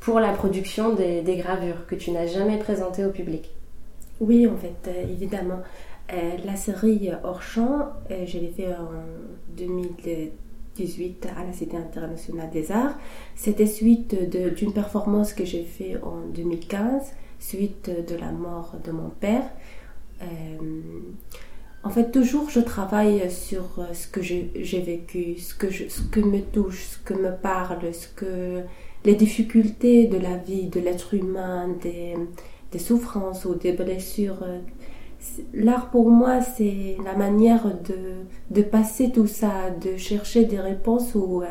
pour 0.00 0.18
la 0.18 0.32
production 0.32 0.94
des, 0.94 1.22
gravures 1.36 1.86
que 1.86 1.94
tu 1.94 2.10
n'as 2.10 2.26
jamais 2.26 2.58
présenté 2.58 3.04
au 3.04 3.10
public. 3.10 3.50
Oui, 4.20 4.46
en 4.46 4.56
fait, 4.56 4.90
évidemment. 5.10 5.60
Euh, 6.12 6.36
la 6.44 6.56
série 6.56 7.10
euh, 7.10 8.26
je 8.26 8.38
l'ai 8.38 8.48
fait 8.48 8.68
en 8.68 8.90
2018 9.56 11.28
à 11.34 11.44
la 11.44 11.52
Cité 11.52 11.76
internationale 11.78 12.50
des 12.50 12.70
arts. 12.70 12.98
C'était 13.34 13.66
suite 13.66 14.14
d'une 14.30 14.74
performance 14.74 15.32
que 15.32 15.44
j'ai 15.46 15.62
fait 15.62 15.96
en 16.02 16.26
2015, 16.34 17.12
suite 17.48 17.90
de 17.90 18.16
la 18.16 18.32
mort 18.32 18.74
de 18.84 18.92
mon 18.92 19.10
père. 19.10 19.44
Euh, 20.22 20.26
en 21.82 21.90
fait, 21.90 22.10
toujours 22.10 22.48
je 22.48 22.60
travaille 22.60 23.30
sur 23.30 23.64
ce 23.92 24.06
que 24.08 24.22
j'ai 24.22 24.80
vécu, 24.80 25.38
ce 25.38 25.54
que, 25.54 25.70
ce 25.70 26.02
que 26.02 26.20
me 26.20 26.40
touche, 26.40 26.84
ce 26.84 26.98
que 26.98 27.14
me 27.14 27.32
parle, 27.32 27.92
ce 27.92 28.08
que 28.08 28.62
les 29.04 29.14
difficultés 29.14 30.06
de 30.06 30.16
la 30.16 30.36
vie, 30.36 30.68
de 30.68 30.80
l'être 30.80 31.12
humain, 31.12 31.68
des, 31.82 32.16
souffrances 32.78 33.44
ou 33.44 33.54
des 33.54 33.72
blessures 33.72 34.44
l'art 35.52 35.90
pour 35.90 36.10
moi, 36.10 36.40
c'est 36.40 36.96
la 37.04 37.14
manière 37.14 37.66
de, 38.50 38.62
passer 38.62 39.10
tout 39.10 39.26
ça, 39.26 39.70
de 39.70 39.96
chercher 39.96 40.44
des 40.44 40.60
réponses 40.60 41.14
ou 41.14 41.42
euh, 41.42 41.46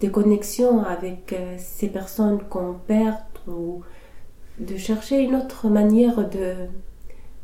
des 0.00 0.10
connexions 0.10 0.82
avec 0.84 1.32
euh, 1.32 1.56
ces 1.58 1.88
personnes 1.88 2.40
qu'on 2.48 2.74
perd 2.86 3.16
ou 3.46 3.82
de 4.60 4.76
chercher 4.76 5.20
une 5.20 5.34
autre 5.36 5.68
manière 5.68 6.28
de 6.28 6.68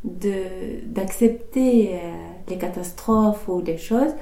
d'accepter 0.05 1.95
euh, 1.95 1.99
les 2.49 2.59
catastrophes 2.59 3.49
ou 3.49 3.63
les 3.63 3.79
choses. 3.79 4.13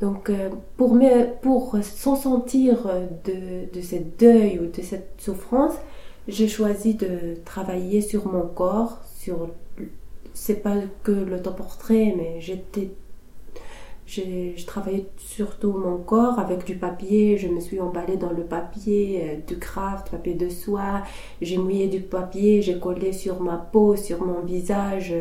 Donc 0.00 0.32
pour 0.76 0.94
me, 0.94 1.32
pour 1.40 1.76
s'en 1.82 2.16
sentir 2.16 2.88
de, 3.24 3.72
de 3.72 3.80
cette 3.80 4.18
deuil 4.18 4.58
ou 4.58 4.66
de 4.66 4.82
cette 4.82 5.14
souffrance, 5.18 5.74
j'ai 6.28 6.48
choisi 6.48 6.94
de 6.94 7.36
travailler 7.44 8.00
sur 8.00 8.26
mon 8.26 8.46
corps, 8.46 8.98
sur 9.16 9.48
c'est 10.34 10.62
pas 10.62 10.76
que 11.02 11.12
l'autoportrait, 11.12 12.14
mais 12.16 12.40
j'étais 12.40 12.90
j'ai 14.08 14.54
travaillé 14.66 15.06
surtout 15.18 15.72
mon 15.72 15.98
corps 15.98 16.38
avec 16.38 16.64
du 16.64 16.76
papier. 16.76 17.36
Je 17.36 17.46
me 17.46 17.60
suis 17.60 17.78
emballée 17.78 18.16
dans 18.16 18.30
le 18.30 18.42
papier 18.42 19.20
euh, 19.22 19.36
du 19.46 19.58
craft, 19.58 20.10
papier 20.10 20.32
de 20.32 20.48
soie. 20.48 21.02
J'ai 21.42 21.58
mouillé 21.58 21.88
du 21.88 22.00
papier, 22.00 22.62
j'ai 22.62 22.78
collé 22.78 23.12
sur 23.12 23.42
ma 23.42 23.58
peau, 23.58 23.96
sur 23.96 24.24
mon 24.24 24.40
visage. 24.40 25.14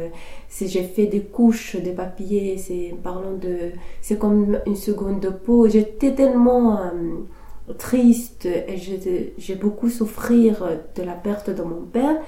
J'ai 0.49 0.83
fait 0.83 1.07
des 1.07 1.19
couches 1.19 1.75
de 1.75 1.91
papier. 1.91 2.57
C'est 2.57 2.95
parlant 3.03 3.33
de, 3.33 3.73
c'est 4.01 4.17
comme 4.17 4.57
une 4.65 4.77
seconde 4.77 5.19
de 5.19 5.29
peau. 5.29 5.67
J'étais 5.67 6.15
tellement 6.15 6.79
euh, 6.79 7.73
triste 7.77 8.45
et 8.45 8.77
j'ai 9.37 9.55
beaucoup 9.55 9.89
souffrir 9.89 10.65
de 10.95 11.03
la 11.03 11.13
perte 11.13 11.49
de 11.49 11.61
mon 11.61 11.81
père 11.81 12.21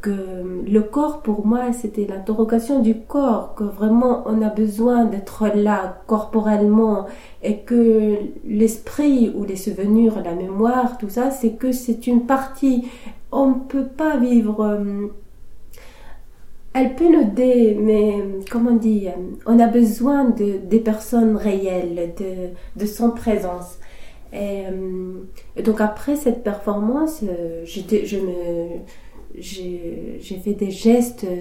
que 0.00 0.64
le 0.66 0.80
corps 0.82 1.22
pour 1.22 1.46
moi 1.46 1.72
c'était 1.72 2.06
l'interrogation 2.06 2.80
du 2.80 2.94
corps 3.00 3.54
que 3.54 3.64
vraiment 3.64 4.22
on 4.26 4.42
a 4.42 4.48
besoin 4.48 5.04
d'être 5.04 5.48
là 5.54 6.02
corporellement 6.06 7.06
et 7.42 7.58
que 7.58 8.16
l'esprit 8.46 9.32
ou 9.34 9.44
les 9.44 9.56
souvenirs 9.56 10.22
la 10.24 10.34
mémoire 10.34 10.98
tout 10.98 11.08
ça 11.08 11.30
c'est 11.30 11.52
que 11.52 11.72
c'est 11.72 12.06
une 12.06 12.26
partie 12.26 12.86
on 13.32 13.48
ne 13.48 13.54
peut 13.54 13.86
pas 13.86 14.16
vivre 14.16 14.64
euh, 14.64 15.08
elle 16.78 16.94
peut 16.94 17.08
nous 17.10 17.22
aider, 17.22 17.74
mais 17.80 18.22
comment 18.50 18.72
dire, 18.72 19.14
on 19.46 19.58
a 19.58 19.66
besoin 19.66 20.26
de, 20.26 20.58
des 20.58 20.80
personnes 20.80 21.34
réelles, 21.34 22.12
de, 22.18 22.50
de 22.78 22.86
son 22.86 23.12
présence. 23.12 23.78
Et, 24.34 24.66
euh, 24.66 25.62
donc 25.62 25.80
après 25.80 26.16
cette 26.16 26.44
performance, 26.44 27.22
euh, 27.22 27.64
je 27.64 28.16
me, 28.18 28.66
j'ai 29.38 30.40
fait 30.42 30.54
des 30.54 30.70
gestes, 30.70 31.24
euh, 31.24 31.40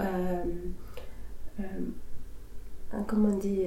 euh, 0.00 0.44
euh, 1.60 2.98
comment 3.06 3.30
on 3.32 3.38
dit, 3.38 3.62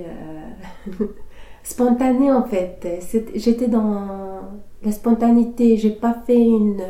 en 2.31 2.43
fait. 2.43 2.87
J'étais 3.35 3.67
dans 3.67 4.41
la 4.83 4.91
spontanéité, 4.91 5.77
j'ai 5.77 5.91
pas 5.91 6.15
fait 6.25 6.39
une, 6.39 6.81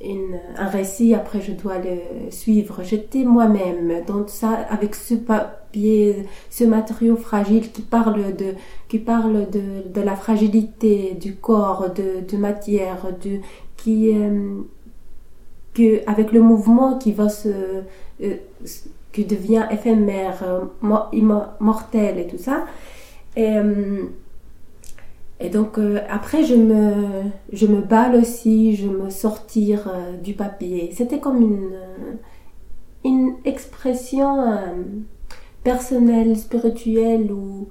une, 0.00 0.38
un 0.56 0.68
récit, 0.68 1.14
après 1.14 1.40
je 1.40 1.52
dois 1.52 1.78
le 1.78 2.30
suivre. 2.30 2.82
J'étais 2.82 3.24
moi-même 3.24 4.04
dans 4.06 4.26
ça, 4.26 4.52
avec 4.70 4.94
ce 4.94 5.14
papier, 5.14 6.26
ce 6.50 6.64
matériau 6.64 7.16
fragile 7.16 7.70
qui 7.72 7.82
parle 7.82 8.34
de, 8.36 8.54
qui 8.88 8.98
parle 8.98 9.50
de, 9.50 9.88
de 9.92 10.00
la 10.00 10.16
fragilité 10.16 11.14
du 11.14 11.36
corps, 11.36 11.90
de, 11.90 12.20
de 12.26 12.36
matière, 12.38 13.08
de, 13.22 13.40
qui, 13.76 14.14
que 15.74 16.08
avec 16.08 16.32
le 16.32 16.40
mouvement 16.40 16.98
qui 16.98 17.12
va 17.12 17.28
se 17.28 17.82
euh, 18.22 18.36
qui 19.12 19.24
devient 19.24 19.66
éphémère, 19.70 20.42
euh, 20.42 20.64
mortel 21.60 22.18
et 22.18 22.26
tout 22.26 22.38
ça. 22.38 22.64
Et, 23.36 23.56
euh, 23.56 24.02
donc 25.52 25.78
après 26.08 26.42
je 26.42 26.54
me 26.54 27.24
je 27.52 27.66
me 27.66 27.82
balle 27.82 28.14
aussi, 28.16 28.76
je 28.76 28.88
me 28.88 29.10
sortir 29.10 29.92
du 30.22 30.32
papier. 30.32 30.90
C'était 30.94 31.18
comme 31.18 31.42
une 31.42 31.70
une 33.04 33.34
expression 33.44 34.58
personnelle, 35.62 36.38
spirituelle 36.38 37.30
ou 37.30 37.68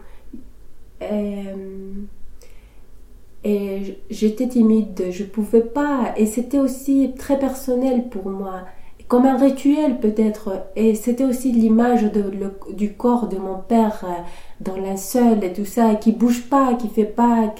et 3.43 3.99
j'étais 4.09 4.47
timide, 4.47 5.05
je 5.11 5.23
pouvais 5.23 5.61
pas, 5.61 6.13
et 6.17 6.25
c'était 6.25 6.59
aussi 6.59 7.13
très 7.17 7.37
personnel 7.37 8.07
pour 8.09 8.29
moi, 8.29 8.61
comme 9.07 9.25
un 9.25 9.37
rituel 9.37 9.99
peut-être, 9.99 10.63
et 10.75 10.95
c'était 10.95 11.25
aussi 11.25 11.51
l'image 11.51 12.09
du 12.71 12.93
corps 12.93 13.27
de 13.27 13.37
mon 13.37 13.57
père 13.59 14.05
euh, 14.05 14.21
dans 14.61 14.77
linceul 14.77 15.43
et 15.43 15.51
tout 15.51 15.65
ça, 15.65 15.95
qui 15.95 16.13
bouge 16.13 16.43
pas, 16.49 16.75
qui 16.75 16.87
fait 16.87 17.03
pas, 17.03 17.53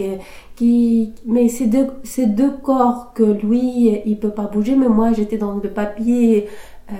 qui, 0.55 1.13
mais 1.25 1.49
c'est 1.49 1.67
deux, 1.67 1.87
c'est 2.03 2.27
deux 2.27 2.51
corps 2.51 3.13
que 3.13 3.23
lui, 3.23 4.01
il 4.05 4.19
peut 4.19 4.31
pas 4.31 4.47
bouger, 4.47 4.75
mais 4.75 4.87
moi 4.87 5.11
j'étais 5.11 5.37
dans 5.37 5.55
le 5.55 5.69
papier 5.69 6.47
euh, 6.91 6.95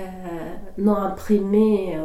non 0.78 0.96
imprimé, 0.96 1.96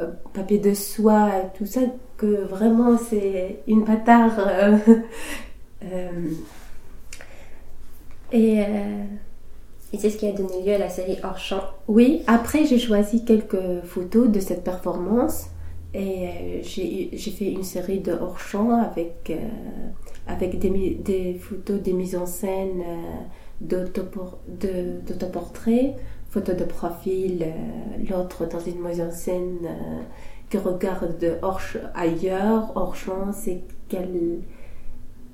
euh, 0.00 0.06
papier 0.34 0.58
de 0.58 0.74
soie, 0.74 1.30
tout 1.56 1.66
ça, 1.66 1.80
que 2.16 2.44
vraiment 2.44 2.98
c'est 2.98 3.60
une 3.68 3.84
bâtard 3.84 4.32
et, 8.32 8.60
euh, 8.60 9.04
et 9.92 9.98
c'est 9.98 10.10
ce 10.10 10.16
qui 10.16 10.26
a 10.26 10.32
donné 10.32 10.64
lieu 10.64 10.74
à 10.74 10.78
la 10.78 10.88
série 10.88 11.18
Hors 11.22 11.38
Champ. 11.38 11.62
Oui, 11.88 12.22
après 12.26 12.64
j'ai 12.64 12.78
choisi 12.78 13.24
quelques 13.24 13.82
photos 13.84 14.28
de 14.28 14.40
cette 14.40 14.64
performance 14.64 15.46
et 15.94 16.28
euh, 16.28 16.62
j'ai 16.62 17.30
fait 17.30 17.52
une 17.52 17.64
série 17.64 18.00
de 18.00 18.12
hors 18.12 18.38
champ 18.38 18.80
avec, 18.80 19.30
avec 20.26 20.58
des, 20.58 20.94
des, 20.94 21.34
photos, 21.34 21.82
des 21.82 21.92
mises 21.92 22.16
en 22.16 22.24
scène 22.24 22.82
d'autoportrait, 23.60 25.96
photos 26.30 26.56
de 26.56 26.64
profil, 26.64 27.44
l'autre 28.08 28.46
dans 28.46 28.60
une 28.60 28.80
mise 28.80 29.02
en 29.02 29.12
scène 29.12 29.68
qui 30.48 30.56
regarde 30.56 31.38
hors, 31.42 31.60
ailleurs, 31.94 32.72
hors 32.74 32.96
champ, 32.96 33.30
c'est 33.32 33.60
qu'elle 33.88 34.40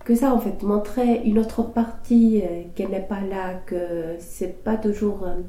que 0.09 0.15
ça 0.15 0.33
en 0.33 0.39
fait 0.39 0.63
montrer 0.63 1.21
une 1.27 1.39
autre 1.39 1.63
partie 1.63 2.41
euh, 2.43 2.63
qu'elle 2.75 2.89
n'est 2.89 3.07
pas 3.07 3.21
là 3.21 3.61
que 3.67 4.17
c'est 4.19 4.65
pas 4.65 4.79
toujours 4.79 5.25
euh, 5.25 5.43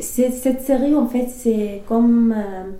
cette 0.00 0.62
série 0.62 0.94
en 0.94 1.06
fait 1.06 1.26
c'est 1.28 1.82
comme 1.86 2.32
euh, 2.34 2.70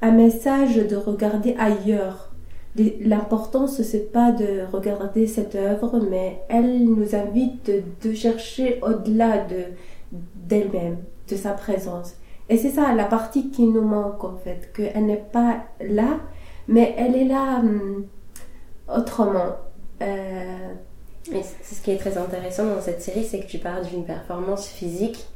un 0.00 0.12
message 0.12 0.76
de 0.76 0.94
regarder 0.94 1.56
ailleurs. 1.58 2.30
L'importance 2.76 3.82
c'est 3.82 4.12
pas 4.12 4.30
de 4.30 4.60
regarder 4.72 5.26
cette 5.26 5.56
œuvre 5.56 6.00
mais 6.08 6.40
elle 6.48 6.84
nous 6.84 7.16
invite 7.16 7.72
de 8.04 8.12
chercher 8.14 8.78
au-delà 8.80 9.38
de 9.38 9.64
d'elle-même 10.36 10.98
de 11.28 11.34
sa 11.34 11.50
présence. 11.50 12.14
Et 12.48 12.56
c'est 12.56 12.70
ça 12.70 12.94
la 12.94 13.06
partie 13.06 13.50
qui 13.50 13.64
nous 13.64 13.82
manque 13.82 14.22
en 14.22 14.36
fait 14.36 14.70
qu'elle 14.72 15.06
n'est 15.06 15.26
pas 15.32 15.64
là 15.80 16.20
mais 16.68 16.94
elle 16.96 17.16
est 17.16 17.24
là 17.24 17.58
hum, 17.58 18.04
autrement 18.88 19.56
euh, 20.02 20.74
ce 21.24 21.82
qui 21.82 21.90
est 21.90 21.98
très 21.98 22.16
intéressant 22.18 22.64
dans 22.64 22.80
cette 22.80 23.02
série, 23.02 23.24
c'est 23.24 23.40
que 23.40 23.46
tu 23.46 23.58
parles 23.58 23.86
d'une 23.86 24.04
performance 24.04 24.68
physique 24.68 25.26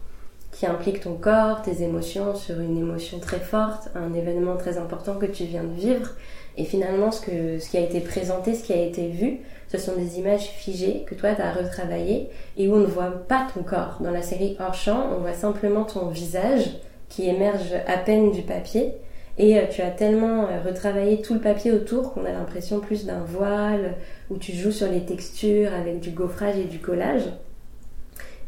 qui 0.55 0.67
implique 0.67 1.01
ton 1.01 1.15
corps, 1.15 1.63
tes 1.63 1.83
émotions 1.83 2.35
sur 2.37 2.61
une 2.61 2.79
émotion 2.79 3.19
très 3.19 3.41
forte, 3.41 3.89
un 3.97 4.15
événement 4.15 4.57
très 4.57 4.79
important 4.79 5.17
que 5.17 5.27
tu 5.27 5.45
viens 5.45 5.65
de 5.65 5.75
vivre. 5.75 6.11
Et 6.57 6.65
finalement, 6.65 7.11
ce, 7.11 7.21
que, 7.21 7.59
ce 7.59 7.69
qui 7.69 7.77
a 7.77 7.81
été 7.81 8.01
présenté, 8.01 8.55
ce 8.55 8.63
qui 8.63 8.73
a 8.73 8.81
été 8.81 9.09
vu, 9.09 9.41
ce 9.69 9.79
sont 9.79 9.97
des 9.97 10.19
images 10.19 10.47
figées 10.47 11.05
que 11.07 11.17
toi, 11.17 11.35
tu 11.35 11.43
as 11.43 11.53
retravaillées 11.53 12.29
et 12.57 12.69
où 12.69 12.75
on 12.75 12.79
ne 12.79 12.87
voit 12.87 13.11
pas 13.11 13.49
ton 13.53 13.65
corps. 13.65 13.99
Dans 14.01 14.13
la 14.13 14.23
série 14.23 14.57
Hors 14.61 14.75
champ, 14.75 15.09
on 15.17 15.21
voit 15.21 15.35
simplement 15.35 15.83
ton 15.83 16.07
visage 16.09 16.71
qui 17.09 17.29
émerge 17.29 17.75
à 17.89 17.97
peine 17.97 18.31
du 18.31 18.43
papier. 18.43 18.95
Et 19.39 19.59
euh, 19.59 19.63
tu 19.71 19.83
as 19.83 19.91
tellement 19.91 20.47
euh, 20.47 20.61
retravaillé 20.65 21.21
tout 21.21 21.35
le 21.35 21.41
papier 21.41 21.73
autour 21.73 22.13
qu'on 22.13 22.25
a 22.25 22.31
l'impression 22.31 22.81
plus 22.81 23.05
d'un 23.05 23.25
voile, 23.25 23.95
où 24.31 24.37
tu 24.37 24.53
joues 24.53 24.71
sur 24.71 24.89
les 24.89 25.05
textures 25.05 25.75
avec 25.75 26.01
du 26.01 26.11
gaufrage 26.11 26.57
et 26.57 26.65
du 26.65 26.79
collage. 26.79 27.25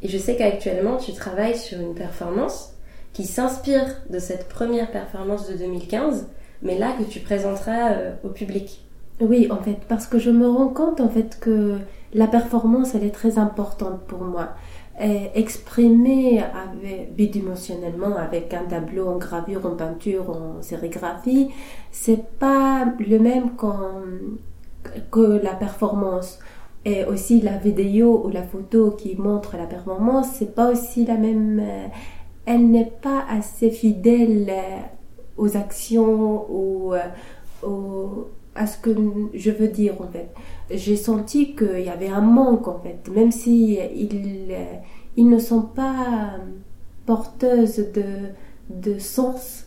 Et 0.03 0.09
je 0.09 0.19
sais 0.19 0.37
qu'actuellement, 0.37 0.97
tu 0.99 1.13
travailles 1.13 1.57
sur 1.57 1.81
une 1.81 1.95
performance 1.95 2.75
qui 3.13 3.25
s'inspire 3.25 4.03
de 4.11 4.19
cette 4.19 4.49
première 4.49 4.91
performance 4.91 5.49
de 5.49 5.57
2015, 5.57 6.29
mais 6.63 6.79
là 6.79 6.93
que 6.99 7.05
tu 7.05 7.21
présenteras 7.21 7.93
euh, 7.93 8.13
au 8.23 8.29
public. 8.29 8.83
Oui, 9.21 9.49
en 9.51 9.57
fait, 9.57 9.79
parce 9.89 10.07
que 10.07 10.19
je 10.19 10.31
me 10.31 10.47
rends 10.49 10.69
compte 10.69 11.01
en 11.01 11.09
fait 11.09 11.39
que 11.41 11.79
la 12.13 12.27
performance, 12.27 12.95
elle 12.95 13.05
est 13.05 13.15
très 13.15 13.39
importante 13.39 14.03
pour 14.07 14.21
moi. 14.21 14.51
Avec, 14.99 15.51
bidimensionnellement 17.15 18.17
avec 18.17 18.55
un 18.55 18.65
tableau 18.65 19.09
en 19.09 19.19
gravure, 19.19 19.67
en 19.67 19.77
peinture, 19.77 20.31
en 20.31 20.63
sérigraphie, 20.63 21.49
c'est 21.91 22.25
pas 22.39 22.87
le 22.99 23.19
même 23.19 23.51
que 25.11 25.43
la 25.43 25.55
performance. 25.55 26.39
Et 26.85 27.05
aussi 27.05 27.41
la 27.41 27.57
vidéo 27.57 28.23
ou 28.25 28.29
la 28.31 28.45
photo 28.45 28.93
qui 28.93 29.17
montre 29.17 29.57
la 29.57 29.67
performance, 29.67 30.29
c'est 30.35 30.55
pas 30.55 30.71
aussi 30.71 31.05
la 31.05 31.17
même. 31.17 31.59
Euh, 31.61 31.89
elle 32.45 32.71
n'est 32.71 32.93
pas 33.03 33.25
assez 33.29 33.71
fidèle 33.71 34.47
euh, 34.49 34.79
aux 35.37 35.57
actions 35.57 36.47
ou 36.49 36.95
euh, 36.95 38.23
à 38.55 38.67
ce 38.69 38.79
que 38.79 38.91
je 39.35 39.51
veux 39.51 39.67
dire 39.67 39.95
en 40.01 40.07
fait. 40.07 40.29
J'ai 40.71 40.97
senti 40.97 41.55
qu'il 41.55 41.81
y 41.81 41.89
avait 41.89 42.09
un 42.09 42.21
manque 42.21 42.69
en 42.69 42.79
fait, 42.81 43.09
même 43.15 43.31
si 43.31 43.75
ils, 43.75 44.55
ils 45.17 45.29
ne 45.29 45.39
sont 45.39 45.63
pas 45.63 46.39
porteuses 47.07 47.93
de, 47.95 48.05
de 48.71 48.99
sens, 48.99 49.67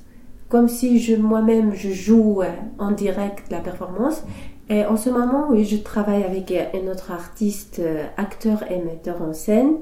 comme 0.49 0.67
si 0.67 0.99
je 0.99 1.15
moi-même 1.15 1.73
je 1.73 1.89
joue 1.89 2.41
en 2.77 2.91
direct 2.91 3.49
la 3.49 3.59
performance. 3.59 4.23
Et 4.69 4.85
en 4.85 4.97
ce 4.97 5.09
moment, 5.09 5.47
oui, 5.49 5.65
je 5.65 5.77
travaille 5.77 6.23
avec 6.23 6.51
un 6.51 6.91
autre 6.91 7.11
artiste, 7.11 7.79
euh, 7.79 8.05
acteur 8.17 8.71
et 8.71 8.77
metteur 8.77 9.19
en 9.21 9.33
scène, 9.33 9.77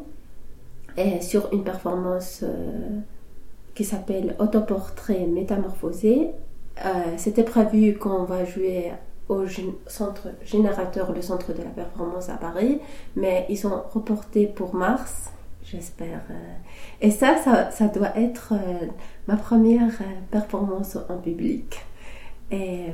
sur 1.21 1.53
une 1.53 1.63
performance 1.63 2.39
euh, 2.43 2.99
qui 3.75 3.83
s'appelle 3.83 4.35
Autoportrait 4.39 5.27
métamorphosé. 5.27 6.31
Euh, 6.85 6.89
c'était 7.17 7.43
prévu 7.43 7.97
qu'on 7.97 8.23
va 8.23 8.45
jouer 8.45 8.91
au 9.29 9.43
centre 9.87 10.29
générateur, 10.43 11.11
le 11.11 11.21
centre 11.21 11.53
de 11.53 11.61
la 11.61 11.69
performance 11.69 12.29
à 12.29 12.35
Paris, 12.35 12.79
mais 13.15 13.45
ils 13.49 13.57
sont 13.57 13.81
reportés 13.93 14.47
pour 14.47 14.73
mars, 14.73 15.31
j'espère. 15.63 16.21
Et 17.01 17.11
ça, 17.11 17.71
ça, 17.71 17.87
doit 17.87 18.17
être 18.17 18.53
ma 19.27 19.35
première 19.35 19.91
performance 20.31 20.97
en 21.09 21.17
public. 21.17 21.81
Et 22.51 22.87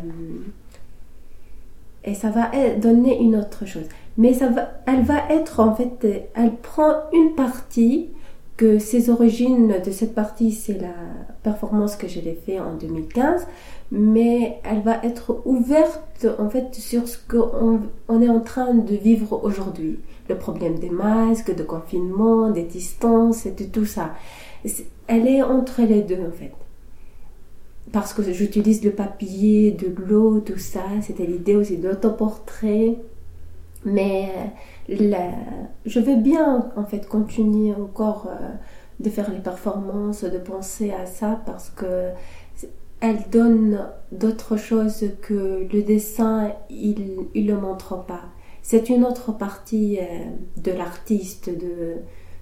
et 2.06 2.16
ça 2.16 2.30
va 2.30 2.52
donner 2.78 3.22
une 3.22 3.36
autre 3.36 3.66
chose. 3.66 3.86
Mais 4.18 4.34
ça 4.34 4.48
va, 4.50 4.70
elle 4.86 5.04
va 5.04 5.30
être 5.30 5.60
en 5.60 5.74
fait, 5.74 6.30
elle 6.36 6.56
prend 6.56 6.94
une 7.14 7.34
partie 7.36 8.10
que 8.58 8.78
ses 8.78 9.10
origines 9.10 9.74
de 9.84 9.92
cette 9.92 10.14
partie, 10.14 10.52
c'est 10.52 10.80
la 10.80 10.94
performance 11.42 11.96
que 11.96 12.08
je 12.08 12.20
l'ai 12.20 12.36
fait 12.46 12.60
en 12.60 12.76
2015, 12.76 13.48
mais 13.96 14.60
elle 14.64 14.82
va 14.82 15.04
être 15.04 15.44
ouverte 15.46 16.26
en 16.40 16.50
fait 16.50 16.74
sur 16.74 17.08
ce 17.08 17.16
qu'on 17.30 17.80
on 18.08 18.22
est 18.24 18.30
en 18.30 18.40
train 18.40 18.74
de 18.74 18.96
vivre 18.96 19.40
aujourd'hui. 19.44 20.00
Le 20.30 20.36
problème 20.36 20.80
des 20.80 20.90
masques, 20.90 21.56
de 21.56 21.62
confinement, 21.62 22.50
des 22.50 22.64
distances 22.64 23.46
et 23.46 23.52
de 23.52 23.66
tout 23.66 23.86
ça. 23.86 24.16
Elle 25.06 25.28
est 25.28 25.44
entre 25.44 25.84
les 25.84 26.02
deux 26.02 26.26
en 26.28 26.32
fait 26.32 26.54
parce 27.92 28.16
que 28.16 28.24
j'utilise 28.34 28.84
le 28.84 28.90
papier, 28.90 29.70
de 29.70 29.94
l'eau, 30.04 30.40
tout 30.40 30.58
ça. 30.58 30.82
C'était 31.04 31.28
l'idée 31.28 31.56
aussi 31.56 31.78
de 31.78 31.90
l'autoportrait. 31.90 32.98
Mais 33.86 34.32
je 34.90 36.00
veux 36.00 36.16
bien 36.16 36.72
en 36.76 36.84
fait 36.84 37.08
continuer 37.08 37.76
encore 37.76 38.28
euh, 38.28 38.48
de 39.00 39.10
faire 39.10 39.30
les 39.30 39.40
performances, 39.40 40.24
de 40.24 40.38
penser 40.40 40.92
à 40.92 41.06
ça 41.06 41.40
parce 41.46 41.70
que 41.70 42.10
elle 43.04 43.30
donne 43.30 43.86
d'autres 44.12 44.58
choses 44.58 45.06
que 45.22 45.68
le 45.72 45.84
dessin, 45.84 46.54
il 46.70 47.28
ne 47.36 47.48
le 47.48 47.60
montre 47.60 48.04
pas. 48.06 48.22
C'est 48.64 48.90
une 48.90 49.04
autre 49.04 49.38
partie 49.38 50.00
euh, 50.00 50.04
de 50.58 50.72
l'artiste, 50.72 51.50
de 51.50 51.98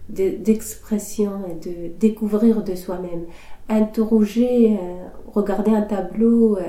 d'expression 0.09 1.31
et 1.49 1.53
de 1.53 1.87
découvrir 1.97 2.63
de 2.63 2.75
soi-même 2.75 3.23
interroger, 3.71 4.73
euh, 4.73 5.07
regarder 5.33 5.71
un 5.71 5.81
tableau, 5.81 6.57
euh, 6.57 6.61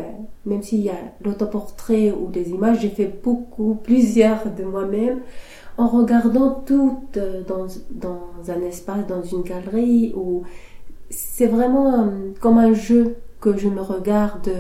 même 0.47 0.63
s'il 0.63 0.81
y 0.81 0.91
a 0.91 0.99
l'autoportrait 1.25 2.13
ou 2.13 2.31
des 2.31 2.51
images, 2.51 2.81
j'ai 2.81 2.89
fait 2.89 3.13
beaucoup, 3.23 3.75
plusieurs 3.83 4.51
de 4.57 4.65
moi-même, 4.65 5.21
en 5.77 5.89
regardant 5.89 6.63
tout 6.67 7.01
euh, 7.17 7.43
dans, 7.43 7.67
dans, 7.91 8.51
un 8.51 8.63
espace, 8.63 9.07
dans 9.07 9.23
une 9.23 9.43
galerie, 9.43 10.13
où 10.17 10.43
c'est 11.11 11.47
vraiment 11.47 12.09
comme 12.41 12.59
un 12.59 12.73
jeu 12.73 13.17
je 13.57 13.69
me 13.69 13.81
regarde. 13.81 14.51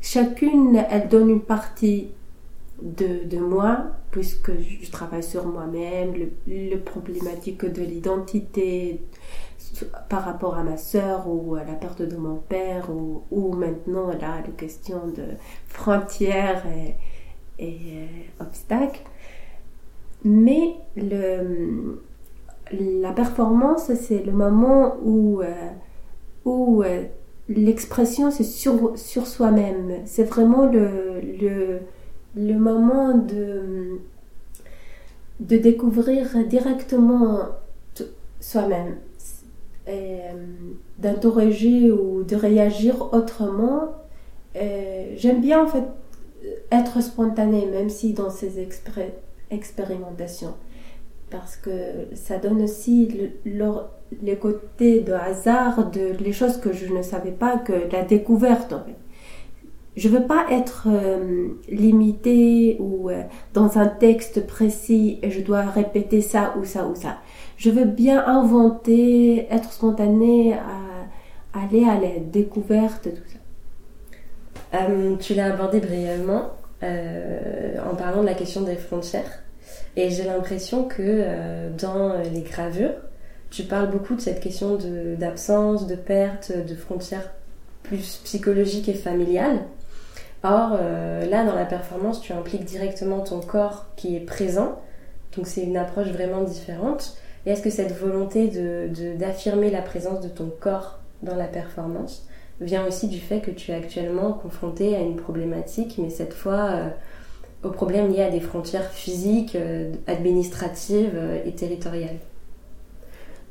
Chacune, 0.00 0.84
elle 0.90 1.08
donne 1.08 1.30
une 1.30 1.42
partie 1.42 2.08
de, 2.82 3.38
moi, 3.38 3.86
puisque 4.10 4.50
je 4.58 4.90
travaille 4.90 5.22
sur 5.22 5.46
moi-même, 5.46 6.14
le, 6.14 6.32
le 6.46 6.76
de 6.76 7.82
l'identité, 7.82 9.00
par 10.08 10.24
rapport 10.24 10.56
à 10.56 10.62
ma 10.62 10.76
sœur 10.76 11.26
ou 11.26 11.54
à 11.54 11.64
la 11.64 11.74
perte 11.74 12.02
de 12.02 12.16
mon 12.16 12.36
père 12.36 12.88
ou, 12.90 13.52
maintenant 13.54 14.08
là 14.08 14.42
les 14.44 14.52
questions 14.52 15.06
de 15.06 15.24
frontières 15.66 16.64
et, 16.66 16.96
et 17.58 17.78
euh, 17.94 18.44
obstacles. 18.44 19.00
Mais 20.24 20.74
le, 20.96 22.00
la 22.72 23.12
performance, 23.12 23.92
c'est 23.94 24.24
le 24.24 24.32
moment 24.32 24.96
où, 25.02 25.40
euh, 25.42 25.70
où 26.44 26.82
euh, 26.82 27.04
l'expression, 27.48 28.30
c'est 28.30 28.44
sur, 28.44 28.96
sur 28.98 29.26
soi-même. 29.26 29.98
C'est 30.04 30.24
vraiment 30.24 30.66
le, 30.66 31.20
le, 31.20 31.80
le 32.36 32.58
moment 32.58 33.14
de, 33.14 33.98
de 35.40 35.56
découvrir 35.56 36.46
directement 36.46 37.40
soi-même. 38.40 38.96
Euh, 39.88 40.32
d'interroger 40.98 41.90
ou 41.90 42.22
de 42.22 42.36
réagir 42.36 43.12
autrement. 43.12 43.92
J'aime 44.54 45.40
bien 45.40 45.64
en 45.64 45.66
fait 45.66 45.82
être 46.70 47.02
spontanée, 47.02 47.66
même 47.66 47.88
si 47.88 48.12
dans 48.12 48.30
ces 48.30 48.64
expérimentations, 49.50 50.54
parce 51.30 51.56
que 51.56 51.70
ça 52.14 52.38
donne 52.38 52.62
aussi 52.62 53.30
le, 53.44 53.66
les 54.22 54.36
côtés 54.36 55.00
de 55.00 55.12
hasard, 55.12 55.90
de 55.90 56.12
les 56.20 56.32
choses 56.32 56.58
que 56.58 56.72
je 56.72 56.92
ne 56.92 57.02
savais 57.02 57.30
pas, 57.30 57.58
que 57.58 57.72
la 57.90 58.02
découverte 58.02 58.72
en 58.72 58.84
fait. 58.84 58.96
Je 59.94 60.08
veux 60.08 60.26
pas 60.26 60.46
être 60.50 60.88
euh, 60.90 61.48
limitée 61.68 62.78
ou 62.80 63.10
dans 63.52 63.76
un 63.76 63.86
texte 63.86 64.46
précis 64.46 65.18
et 65.22 65.30
je 65.30 65.42
dois 65.42 65.62
répéter 65.62 66.22
ça 66.22 66.54
ou 66.58 66.64
ça 66.64 66.86
ou 66.86 66.94
ça 66.94 67.18
je 67.62 67.70
veux 67.70 67.84
bien 67.84 68.26
inventer, 68.26 69.46
être 69.48 69.72
spontanée, 69.72 70.54
à, 70.54 71.60
aller 71.60 71.84
à 71.84 71.94
la 71.94 72.18
découverte, 72.18 73.04
tout 73.04 73.28
ça. 73.28 74.80
Euh, 74.80 75.14
tu 75.16 75.34
l'as 75.34 75.54
abordé 75.54 75.78
brièvement 75.78 76.50
euh, 76.82 77.76
en 77.88 77.94
parlant 77.94 78.22
de 78.22 78.26
la 78.26 78.34
question 78.34 78.62
des 78.62 78.74
frontières. 78.74 79.44
Et 79.94 80.10
j'ai 80.10 80.24
l'impression 80.24 80.88
que 80.88 80.96
euh, 81.00 81.70
dans 81.80 82.14
les 82.32 82.40
gravures, 82.40 82.94
tu 83.52 83.64
parles 83.64 83.90
beaucoup 83.90 84.16
de 84.16 84.20
cette 84.20 84.40
question 84.40 84.76
d'absence, 85.18 85.86
de, 85.86 85.94
perte, 85.94 86.52
de 86.52 86.74
frontières 86.74 87.30
plus 87.84 88.20
psychologiques 88.24 88.88
et 88.88 88.94
familiales. 88.94 89.60
Or, 90.42 90.70
là, 90.72 91.44
dans 91.44 91.54
la 91.54 91.66
performance, 91.66 92.20
tu 92.20 92.32
impliques 92.32 92.64
directement 92.64 93.20
ton 93.20 93.40
corps 93.40 93.86
qui 93.94 94.16
est 94.16 94.20
présent. 94.20 94.80
Donc, 95.36 95.46
c'est 95.46 95.62
une 95.62 95.76
approche 95.76 96.08
vraiment 96.08 96.42
différente. 96.42 97.16
Et 97.46 97.50
est-ce 97.50 97.62
que 97.62 97.70
cette 97.70 97.92
volonté 97.92 98.48
d'affirmer 99.18 99.68
de, 99.68 99.72
la 99.72 99.82
présence 99.82 100.20
de 100.20 100.28
ton 100.28 100.50
corps 100.60 101.00
dans 101.22 101.36
la 101.36 101.46
performance 101.46 102.26
vient 102.60 102.86
aussi 102.86 103.08
du 103.08 103.18
fait 103.18 103.40
que 103.40 103.50
tu 103.50 103.72
es 103.72 103.74
actuellement 103.74 104.32
confronté 104.32 104.94
à 104.94 105.00
une 105.00 105.16
problématique, 105.16 105.98
mais 105.98 106.10
cette 106.10 106.34
fois 106.34 106.70
euh, 106.70 106.88
au 107.64 107.70
problème 107.70 108.12
lié 108.12 108.22
à 108.22 108.30
des 108.30 108.40
frontières 108.40 108.90
physiques, 108.90 109.56
euh, 109.56 109.92
administratives 110.06 111.12
euh, 111.14 111.42
et 111.44 111.52
territoriales? 111.52 112.18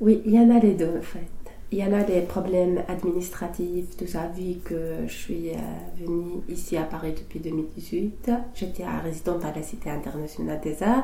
Oui, 0.02 0.20
il 0.26 0.34
y 0.34 0.40
en 0.40 0.50
a 0.50 0.58
les 0.58 0.74
deux 0.74 0.98
en 0.98 1.02
fait. 1.02 1.28
il 1.72 1.78
y 1.78 1.84
en 1.84 1.94
a 1.94 2.02
des 2.04 2.22
problèmes 2.22 2.82
administratifs, 2.88 3.96
tout 3.96 4.08
ça, 4.08 4.32
vu 4.36 4.56
que 4.66 5.06
je 5.06 5.14
suis 5.14 5.52
venue 5.96 6.42
ici 6.50 6.76
à 6.76 6.82
Paris 6.82 7.14
depuis 7.16 7.40
2018. 7.40 8.32
J'étais 8.56 8.84
résidente 9.04 9.46
à 9.46 9.54
la 9.56 9.62
Cité 9.62 9.92
internationale 9.92 10.60
des 10.60 10.82
arts. 10.82 11.04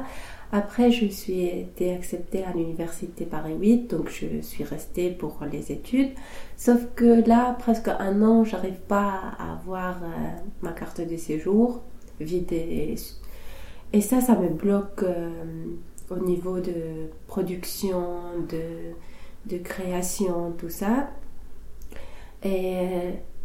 Après, 0.51 0.91
je 0.91 1.05
suis 1.05 1.45
été 1.45 1.93
acceptée 1.93 2.43
à 2.43 2.53
l'université 2.53 3.25
Paris 3.25 3.53
8, 3.59 3.87
donc 3.87 4.09
je 4.09 4.41
suis 4.41 4.63
restée 4.63 5.11
pour 5.11 5.37
les 5.51 5.71
études. 5.71 6.13
Sauf 6.57 6.87
que 6.95 7.23
là, 7.27 7.55
presque 7.59 7.89
un 7.89 8.23
an, 8.23 8.43
j'arrive 8.45 8.79
pas 8.87 9.35
à 9.37 9.53
avoir 9.53 9.99
ma 10.63 10.71
carte 10.71 11.01
de 11.01 11.17
séjour 11.17 11.83
vide 12.19 12.51
et, 12.51 12.95
ça, 14.01 14.21
ça 14.21 14.35
me 14.35 14.49
bloque 14.49 15.05
au 16.09 16.17
niveau 16.17 16.59
de 16.59 17.09
production, 17.27 18.19
de 18.49 18.93
de 19.47 19.57
création, 19.57 20.53
tout 20.57 20.69
ça. 20.69 21.09
Et 22.43 22.85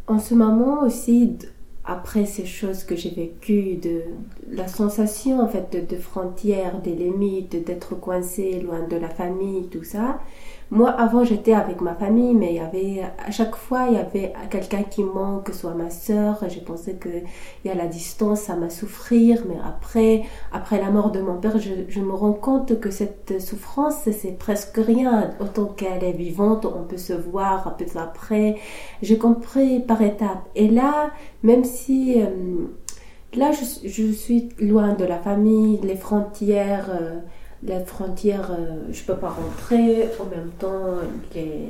en 0.07 0.19
ce 0.19 0.35
moment 0.35 0.83
aussi, 0.83 1.37
après 1.85 2.27
ces 2.27 2.45
choses 2.45 2.85
que 2.85 2.95
j'ai 2.95 3.11
vécues, 3.11 3.77
de, 3.77 4.03
la 4.51 4.69
sensation 4.69 5.41
en 5.41 5.49
fait 5.49 5.73
de, 5.73 5.95
de 5.95 6.01
frontières, 6.01 6.81
des 6.81 6.95
limites, 6.95 7.65
d'être 7.65 7.99
coincé 7.99 8.61
loin 8.61 8.87
de 8.87 8.97
la 8.97 9.09
famille, 9.09 9.69
tout 9.69 9.85
ça, 9.85 10.21
moi, 10.73 10.89
avant, 10.89 11.23
j'étais 11.23 11.53
avec 11.53 11.83
ma 11.83 11.95
famille, 11.95 12.33
mais 12.33 12.55
il 12.55 12.57
y 12.57 12.59
avait, 12.59 13.03
à 13.27 13.31
chaque 13.31 13.57
fois, 13.57 13.89
il 13.91 13.95
y 13.95 13.99
avait 13.99 14.33
quelqu'un 14.49 14.85
qui 14.85 15.05
manque, 15.05 15.45
que 15.45 15.53
soit 15.53 15.75
ma 15.75 15.91
sœur. 15.91 16.43
J'ai 16.49 16.63
pensé 16.63 16.95
que 16.95 17.11
il 17.11 17.69
y 17.69 17.71
a 17.71 17.75
la 17.75 17.87
distance, 17.87 18.41
ça 18.41 18.57
m'a 18.57 18.71
souffrir. 18.71 19.45
Mais 19.47 19.57
après, 19.63 20.23
après 20.51 20.81
la 20.81 20.91
mort 20.91 21.11
de 21.11 21.21
mon 21.21 21.37
père, 21.37 21.59
je, 21.59 22.01
me 22.01 22.15
rends 22.15 22.33
compte 22.33 22.81
que 22.81 22.91
cette 22.91 23.39
souffrance, 23.39 24.09
c'est 24.11 24.39
presque 24.39 24.79
rien. 24.79 25.33
Autant 25.41 25.67
qu'elle 25.67 26.03
est 26.05 26.13
vivante, 26.13 26.65
on 26.65 26.85
peut 26.85 26.97
se 26.97 27.13
voir 27.13 27.69
un 27.69 27.73
peu 27.73 27.85
après. 27.97 28.57
J'ai 29.03 29.19
compris 29.19 29.81
par 29.81 30.01
étapes. 30.01 30.49
Et 30.55 30.69
là, 30.69 31.11
même 31.43 31.65
si, 31.65 32.15
euh, 32.17 32.65
là, 33.35 33.51
je, 33.53 34.13
suis 34.13 34.49
loin 34.59 34.95
de 34.95 35.05
la 35.05 35.19
famille, 35.19 35.81
les 35.83 35.97
frontières, 35.97 36.89
euh, 36.99 37.21
la 37.67 37.81
frontière, 37.81 38.51
euh, 38.51 38.83
je 38.91 39.01
ne 39.01 39.07
peux 39.07 39.17
pas 39.17 39.31
rentrer. 39.31 40.09
En 40.21 40.25
même 40.25 40.51
temps, 40.59 40.97
les, 41.35 41.69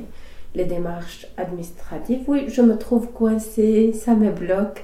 les, 0.55 0.65
démarches 0.65 1.27
administratives, 1.37 2.21
oui, 2.27 2.45
je 2.47 2.61
me 2.61 2.77
trouve 2.77 3.11
coincée, 3.11 3.93
ça 3.93 4.15
me 4.15 4.31
bloque. 4.31 4.83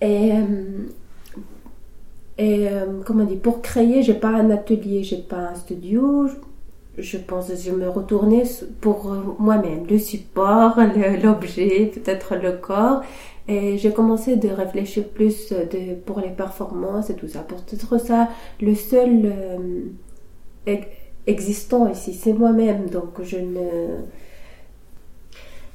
Et, 0.00 0.32
euh, 0.32 0.88
et 2.38 2.68
euh, 2.68 3.00
comment 3.04 3.24
dire, 3.24 3.38
pour 3.38 3.62
créer, 3.62 4.02
j'ai 4.02 4.14
pas 4.14 4.28
un 4.30 4.50
atelier, 4.50 5.02
j'ai 5.04 5.18
pas 5.18 5.50
un 5.50 5.54
studio. 5.54 6.28
Je 6.96 7.18
pense 7.18 7.48
que 7.48 7.56
je 7.56 7.72
me 7.72 7.88
retourner 7.88 8.44
pour 8.80 9.12
moi-même, 9.38 9.84
le 9.88 9.98
support, 9.98 10.78
l'objet, 11.22 11.90
peut-être 11.92 12.36
le 12.36 12.52
corps. 12.52 13.02
Et 13.46 13.76
j'ai 13.76 13.92
commencé 13.92 14.36
de 14.36 14.48
réfléchir 14.48 15.04
plus 15.08 15.50
de, 15.50 15.94
pour 15.94 16.20
les 16.20 16.30
performances 16.30 17.10
et 17.10 17.14
tout 17.14 17.28
ça. 17.28 17.40
Peut-être 17.40 17.98
ça, 17.98 18.28
le 18.60 18.74
seul 18.74 19.26
euh, 19.26 20.76
existant 21.26 21.88
ici, 21.90 22.14
c'est 22.14 22.32
moi-même. 22.32 22.88
Donc 22.88 23.22
je 23.22 23.36
ne. 23.36 23.98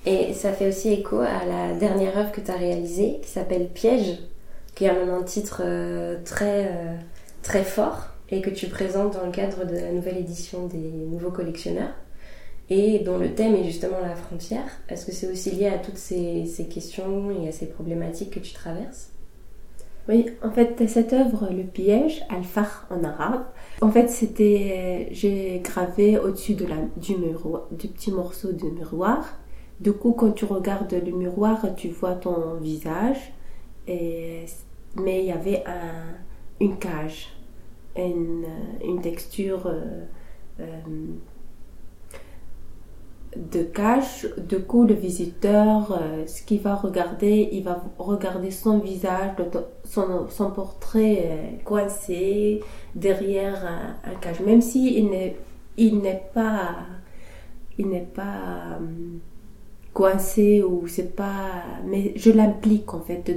Et 0.06 0.34
ça 0.34 0.54
fait 0.54 0.68
aussi 0.68 0.94
écho 0.94 1.20
à 1.20 1.46
la 1.46 1.76
dernière 1.78 2.18
œuvre 2.18 2.32
que 2.32 2.42
tu 2.42 2.50
as 2.50 2.56
réalisée, 2.56 3.20
qui 3.22 3.30
s'appelle 3.30 3.68
Piège, 3.68 4.18
qui 4.74 4.88
a 4.88 4.94
un 4.94 5.22
titre 5.24 5.62
euh, 5.64 6.18
très, 6.24 6.68
euh, 6.68 6.96
très 7.44 7.64
fort 7.64 8.08
et 8.32 8.42
que 8.42 8.50
tu 8.50 8.68
présentes 8.68 9.14
dans 9.14 9.26
le 9.26 9.32
cadre 9.32 9.66
de 9.66 9.76
la 9.76 9.92
nouvelle 9.92 10.18
édition 10.18 10.68
des 10.68 10.78
nouveaux 10.78 11.32
collectionneurs 11.32 11.94
et 12.70 13.00
dont 13.00 13.18
le 13.18 13.34
thème 13.34 13.56
est 13.56 13.64
justement 13.64 14.00
la 14.02 14.16
frontière. 14.16 14.80
Est-ce 14.90 15.06
que 15.06 15.12
c'est 15.12 15.32
aussi 15.32 15.52
lié 15.52 15.68
à 15.68 15.78
toutes 15.78 15.98
ces, 15.98 16.46
questions 16.70 17.32
et 17.32 17.48
à 17.48 17.52
ces 17.52 17.68
problématiques 17.68 18.32
que 18.32 18.40
tu 18.40 18.54
traverses? 18.54 19.12
Oui, 20.08 20.26
en 20.44 20.52
fait, 20.52 20.88
cette 20.88 21.14
œuvre, 21.14 21.50
Le 21.52 21.64
piège, 21.64 22.24
Al-Far 22.30 22.88
en 22.90 23.04
arabe, 23.04 23.44
en 23.82 23.92
fait, 23.92 24.10
c'était, 24.10 25.08
j'ai 25.12 25.62
gravé 25.64 26.18
au-dessus 26.18 26.56
de 26.56 26.66
du, 26.98 27.16
du 27.72 27.88
petit 27.88 28.12
morceau 28.12 28.52
de 28.52 28.66
miroir. 28.70 29.38
Du 29.80 29.94
coup, 29.94 30.12
quand 30.12 30.32
tu 30.32 30.46
regardes 30.46 30.94
le 30.94 31.12
miroir, 31.12 31.66
tu 31.76 31.90
vois 31.90 32.14
ton 32.16 32.56
visage, 32.56 33.34
et, 33.88 34.46
mais 34.96 35.22
il 35.22 35.28
y 35.28 35.32
avait 35.32 35.64
un, 35.66 36.16
une 36.60 36.78
cage, 36.78 37.30
une, 37.96 38.46
une 38.84 39.02
texture. 39.02 39.68
Euh, 39.68 40.06
euh, 40.60 40.66
de 43.36 43.62
cache, 43.64 44.26
de 44.38 44.58
coup 44.58 44.86
le 44.86 44.96
visiteur, 44.96 45.92
euh, 46.02 46.26
ce 46.26 46.42
qu'il 46.42 46.62
va 46.62 46.76
regarder, 46.76 47.50
il 47.52 47.64
va 47.64 47.84
regarder 47.98 48.50
son 48.50 48.80
visage, 48.80 49.32
son, 49.84 50.28
son 50.30 50.52
portrait 50.52 51.26
euh, 51.26 51.64
coincé 51.64 52.62
derrière 52.96 53.66
un, 54.04 54.16
cache, 54.16 54.40
même 54.40 54.62
si 54.62 54.98
il 55.78 56.00
n'est 56.02 56.24
pas 56.34 56.76
il 57.78 57.88
pas 58.14 58.78
euh, 58.82 59.18
coincé 59.94 60.64
ou 60.64 60.88
c'est 60.88 61.16
pas 61.16 61.64
mais 61.86 62.14
je 62.18 62.32
l'implique 62.32 62.94
en 62.94 63.00
fait 63.00 63.32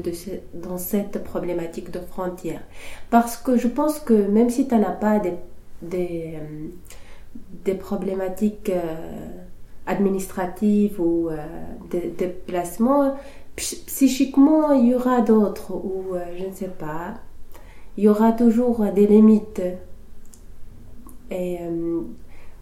dans 0.55 0.79
cette 0.79 1.23
problématique 1.23 1.91
de 1.91 2.01
frontière. 2.01 2.63
Parce 3.11 3.37
que 3.37 3.57
je 3.57 3.69
pense 3.69 4.01
que 4.01 4.15
même 4.15 4.49
si 4.49 4.67
tu 4.67 4.75
n'as 4.75 4.91
pas 4.91 5.19
des 5.19 5.35
des, 5.83 6.39
des 7.65 7.75
problématiques 7.75 8.71
administrative 9.87 11.01
ou 11.01 11.29
euh, 11.29 11.37
de, 11.91 12.27
placement, 12.27 13.17
psychiquement, 13.57 14.73
il 14.73 14.89
y 14.89 14.95
aura 14.95 15.21
d'autres, 15.21 15.73
ou 15.73 16.15
euh, 16.15 16.25
je 16.39 16.47
ne 16.47 16.53
sais 16.53 16.69
pas. 16.69 17.15
Il 17.97 18.05
y 18.05 18.09
aura 18.09 18.33
toujours 18.33 18.85
des 18.87 19.07
limites. 19.07 19.63
Et 21.31 21.59
euh, 21.61 22.01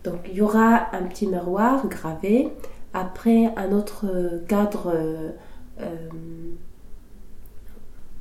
donc, 0.04 0.20
il 0.28 0.34
y 0.34 0.40
aura 0.40 0.94
un 0.94 1.02
petit 1.02 1.26
miroir 1.26 1.86
gravé, 1.88 2.48
après 2.92 3.52
un 3.56 3.72
autre 3.72 4.06
cadre. 4.48 4.94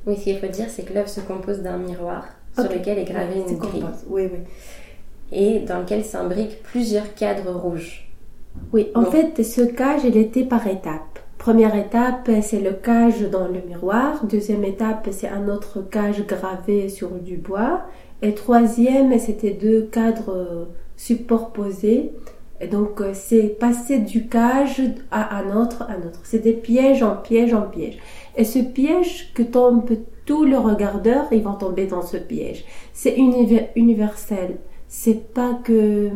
oui, 0.06 0.16
ce 0.16 0.24
qu'il 0.24 0.38
faut 0.38 0.46
dire, 0.46 0.66
c'est 0.68 0.84
que 0.84 0.92
l'œuvre 0.92 1.08
se 1.08 1.20
compose 1.20 1.60
d'un 1.60 1.78
miroir 1.78 2.26
sur 2.54 2.70
lequel 2.70 2.98
est 2.98 3.04
gravée 3.04 3.42
une 3.48 3.56
grille. 3.56 3.84
Oui, 4.08 4.28
oui. 4.30 4.38
Et 5.32 5.60
dans 5.60 5.80
lequel 5.80 6.04
s'imbriquent 6.04 6.62
plusieurs 6.62 7.14
cadres 7.14 7.52
rouges. 7.52 8.09
Oui, 8.72 8.88
en 8.94 9.04
fait, 9.04 9.42
ce 9.42 9.62
cage, 9.62 10.02
il 10.04 10.16
était 10.16 10.44
par 10.44 10.66
étapes. 10.66 11.18
Première 11.38 11.74
étape, 11.74 12.30
c'est 12.42 12.60
le 12.60 12.72
cage 12.72 13.22
dans 13.30 13.48
le 13.48 13.60
miroir. 13.66 14.24
Deuxième 14.26 14.64
étape, 14.64 15.08
c'est 15.10 15.28
un 15.28 15.48
autre 15.48 15.80
cage 15.80 16.26
gravé 16.26 16.88
sur 16.88 17.10
du 17.10 17.36
bois. 17.36 17.82
Et 18.22 18.34
troisième, 18.34 19.18
c'était 19.18 19.52
deux 19.52 19.88
cadres 19.90 20.68
superposés. 20.96 22.12
Et 22.60 22.66
donc, 22.66 23.02
c'est 23.14 23.58
passer 23.58 24.00
du 24.00 24.28
cage 24.28 24.82
à 25.10 25.38
un 25.38 25.56
autre, 25.56 25.82
à 25.82 25.92
un 25.92 26.06
autre. 26.06 26.20
C'est 26.24 26.40
des 26.40 26.52
pièges 26.52 27.02
en 27.02 27.16
piège 27.16 27.54
en 27.54 27.62
piège. 27.62 27.96
Et 28.36 28.44
ce 28.44 28.58
piège 28.58 29.32
que 29.32 29.42
tombe 29.42 29.88
tous 30.26 30.44
les 30.44 30.58
regardeurs, 30.58 31.26
ils 31.32 31.42
vont 31.42 31.54
tomber 31.54 31.86
dans 31.86 32.02
ce 32.02 32.18
piège. 32.18 32.64
C'est 32.92 33.16
universel. 33.16 34.58
C'est 34.88 35.32
pas 35.32 35.58
que 35.64 36.10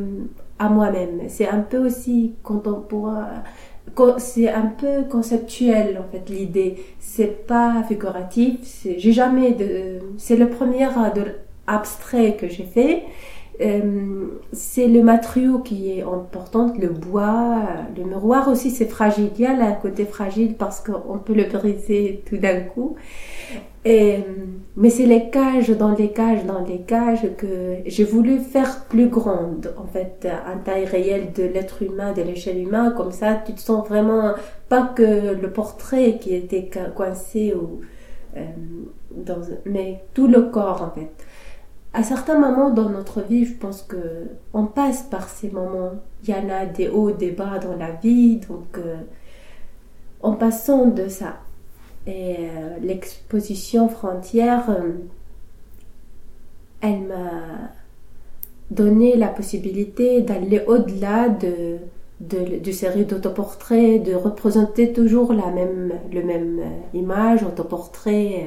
à 0.58 0.68
moi-même. 0.68 1.22
C'est 1.28 1.48
un 1.48 1.60
peu 1.60 1.78
aussi 1.78 2.34
contemporain, 2.42 3.42
c'est 4.18 4.48
un 4.48 4.66
peu 4.66 5.04
conceptuel 5.10 5.98
en 5.98 6.10
fait 6.10 6.28
l'idée. 6.28 6.76
C'est 6.98 7.46
pas 7.46 7.82
figuratif. 7.86 8.86
J'ai 8.96 9.12
jamais 9.12 9.52
de, 9.52 10.00
c'est 10.18 10.36
le 10.36 10.48
premier 10.48 10.86
de 11.14 11.24
abstrait 11.66 12.36
que 12.36 12.48
j'ai 12.48 12.64
fait. 12.64 13.04
Euh, 13.60 14.40
c'est 14.52 14.88
le 14.88 15.02
matériau 15.04 15.60
qui 15.60 15.92
est 15.92 16.02
important, 16.02 16.72
le 16.76 16.88
bois, 16.88 17.62
le 17.96 18.02
miroir 18.04 18.48
aussi 18.48 18.70
c'est 18.70 18.86
fragile. 18.86 19.30
Il 19.38 19.42
y 19.42 19.46
a 19.46 19.54
le 19.54 19.80
côté 19.80 20.04
fragile 20.04 20.54
parce 20.54 20.80
qu'on 20.80 21.18
peut 21.18 21.34
le 21.34 21.44
briser 21.44 22.22
tout 22.28 22.36
d'un 22.36 22.60
coup. 22.62 22.96
Et, 23.84 24.24
mais 24.76 24.88
c'est 24.88 25.06
les 25.06 25.28
cages 25.30 25.70
dans 25.70 25.94
les 25.94 26.10
cages 26.10 26.44
dans 26.46 26.64
les 26.64 26.80
cages 26.80 27.28
que 27.36 27.76
j'ai 27.84 28.04
voulu 28.04 28.38
faire 28.38 28.84
plus 28.86 29.08
grande, 29.08 29.74
en 29.76 29.86
fait, 29.86 30.26
en 30.46 30.58
taille 30.58 30.86
réelle 30.86 31.32
de 31.32 31.42
l'être 31.42 31.82
humain, 31.82 32.12
de 32.12 32.22
l'échelle 32.22 32.58
humaine. 32.58 32.94
Comme 32.96 33.12
ça, 33.12 33.34
tu 33.44 33.52
te 33.52 33.60
sens 33.60 33.86
vraiment 33.86 34.32
pas 34.68 34.92
que 34.96 35.34
le 35.34 35.50
portrait 35.50 36.18
qui 36.18 36.34
était 36.34 36.70
coincé 36.96 37.54
ou 37.54 37.80
euh, 38.36 38.46
dans, 39.14 39.40
mais 39.64 40.04
tout 40.12 40.26
le 40.26 40.42
corps 40.42 40.82
en 40.82 40.90
fait. 40.90 41.12
À 41.92 42.02
certains 42.02 42.38
moments 42.38 42.70
dans 42.70 42.88
notre 42.88 43.20
vie, 43.20 43.44
je 43.44 43.54
pense 43.54 43.82
que 43.82 44.26
on 44.52 44.64
passe 44.66 45.02
par 45.04 45.28
ces 45.28 45.50
moments. 45.50 45.92
Il 46.24 46.30
y 46.30 46.34
en 46.34 46.48
a 46.50 46.66
des 46.66 46.88
hauts, 46.88 47.12
des 47.12 47.30
bas 47.30 47.58
dans 47.60 47.76
la 47.76 47.92
vie, 47.92 48.38
donc 48.48 48.78
euh, 48.78 48.96
en 50.20 50.32
passant 50.32 50.86
de 50.86 51.06
ça 51.06 51.43
et 52.06 52.36
euh, 52.38 52.76
l'exposition 52.82 53.88
frontière, 53.88 54.68
euh, 54.68 54.92
elle 56.80 57.00
m'a 57.02 57.70
donné 58.70 59.16
la 59.16 59.28
possibilité 59.28 60.20
d'aller 60.20 60.62
au-delà 60.66 61.28
de, 61.30 61.78
de, 62.20 63.04
d'autoportraits, 63.04 64.02
de 64.02 64.14
représenter 64.14 64.92
toujours 64.92 65.32
la 65.32 65.50
même, 65.50 65.92
le 66.12 66.22
même 66.22 66.60
euh, 66.60 66.98
image, 66.98 67.42
autoportrait 67.42 68.46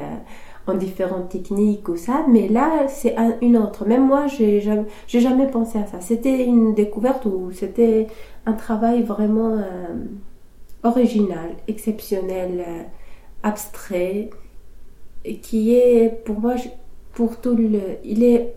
en 0.68 0.76
différentes 0.76 1.30
techniques 1.30 1.88
ou 1.88 1.96
ça, 1.96 2.26
mais 2.28 2.50
là 2.50 2.88
c'est 2.90 3.16
une 3.42 3.58
autre. 3.58 3.86
Même 3.86 4.06
moi, 4.06 4.28
j'ai 4.28 4.60
jamais, 4.62 4.86
jamais 5.08 5.48
pensé 5.48 5.80
à 5.80 5.86
ça. 5.86 6.02
C'était 6.02 6.46
une 6.46 6.76
découverte 6.76 7.26
ou 7.26 7.52
c'était 7.54 8.08
un 8.46 8.54
travail 8.54 9.02
vraiment 9.02 9.62
original, 10.84 11.52
exceptionnel, 11.70 12.66
abstrait, 13.44 14.30
qui 15.42 15.76
est 15.76 16.10
pour 16.26 16.40
moi, 16.40 16.56
pour 17.14 17.40
tout 17.42 17.56
le, 17.56 17.98
il 18.04 18.24
est 18.24 18.54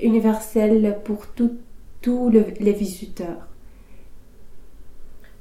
universel 0.00 0.98
pour 1.04 1.26
tous 1.26 2.30
les 2.30 2.72
visiteurs. 2.72 3.46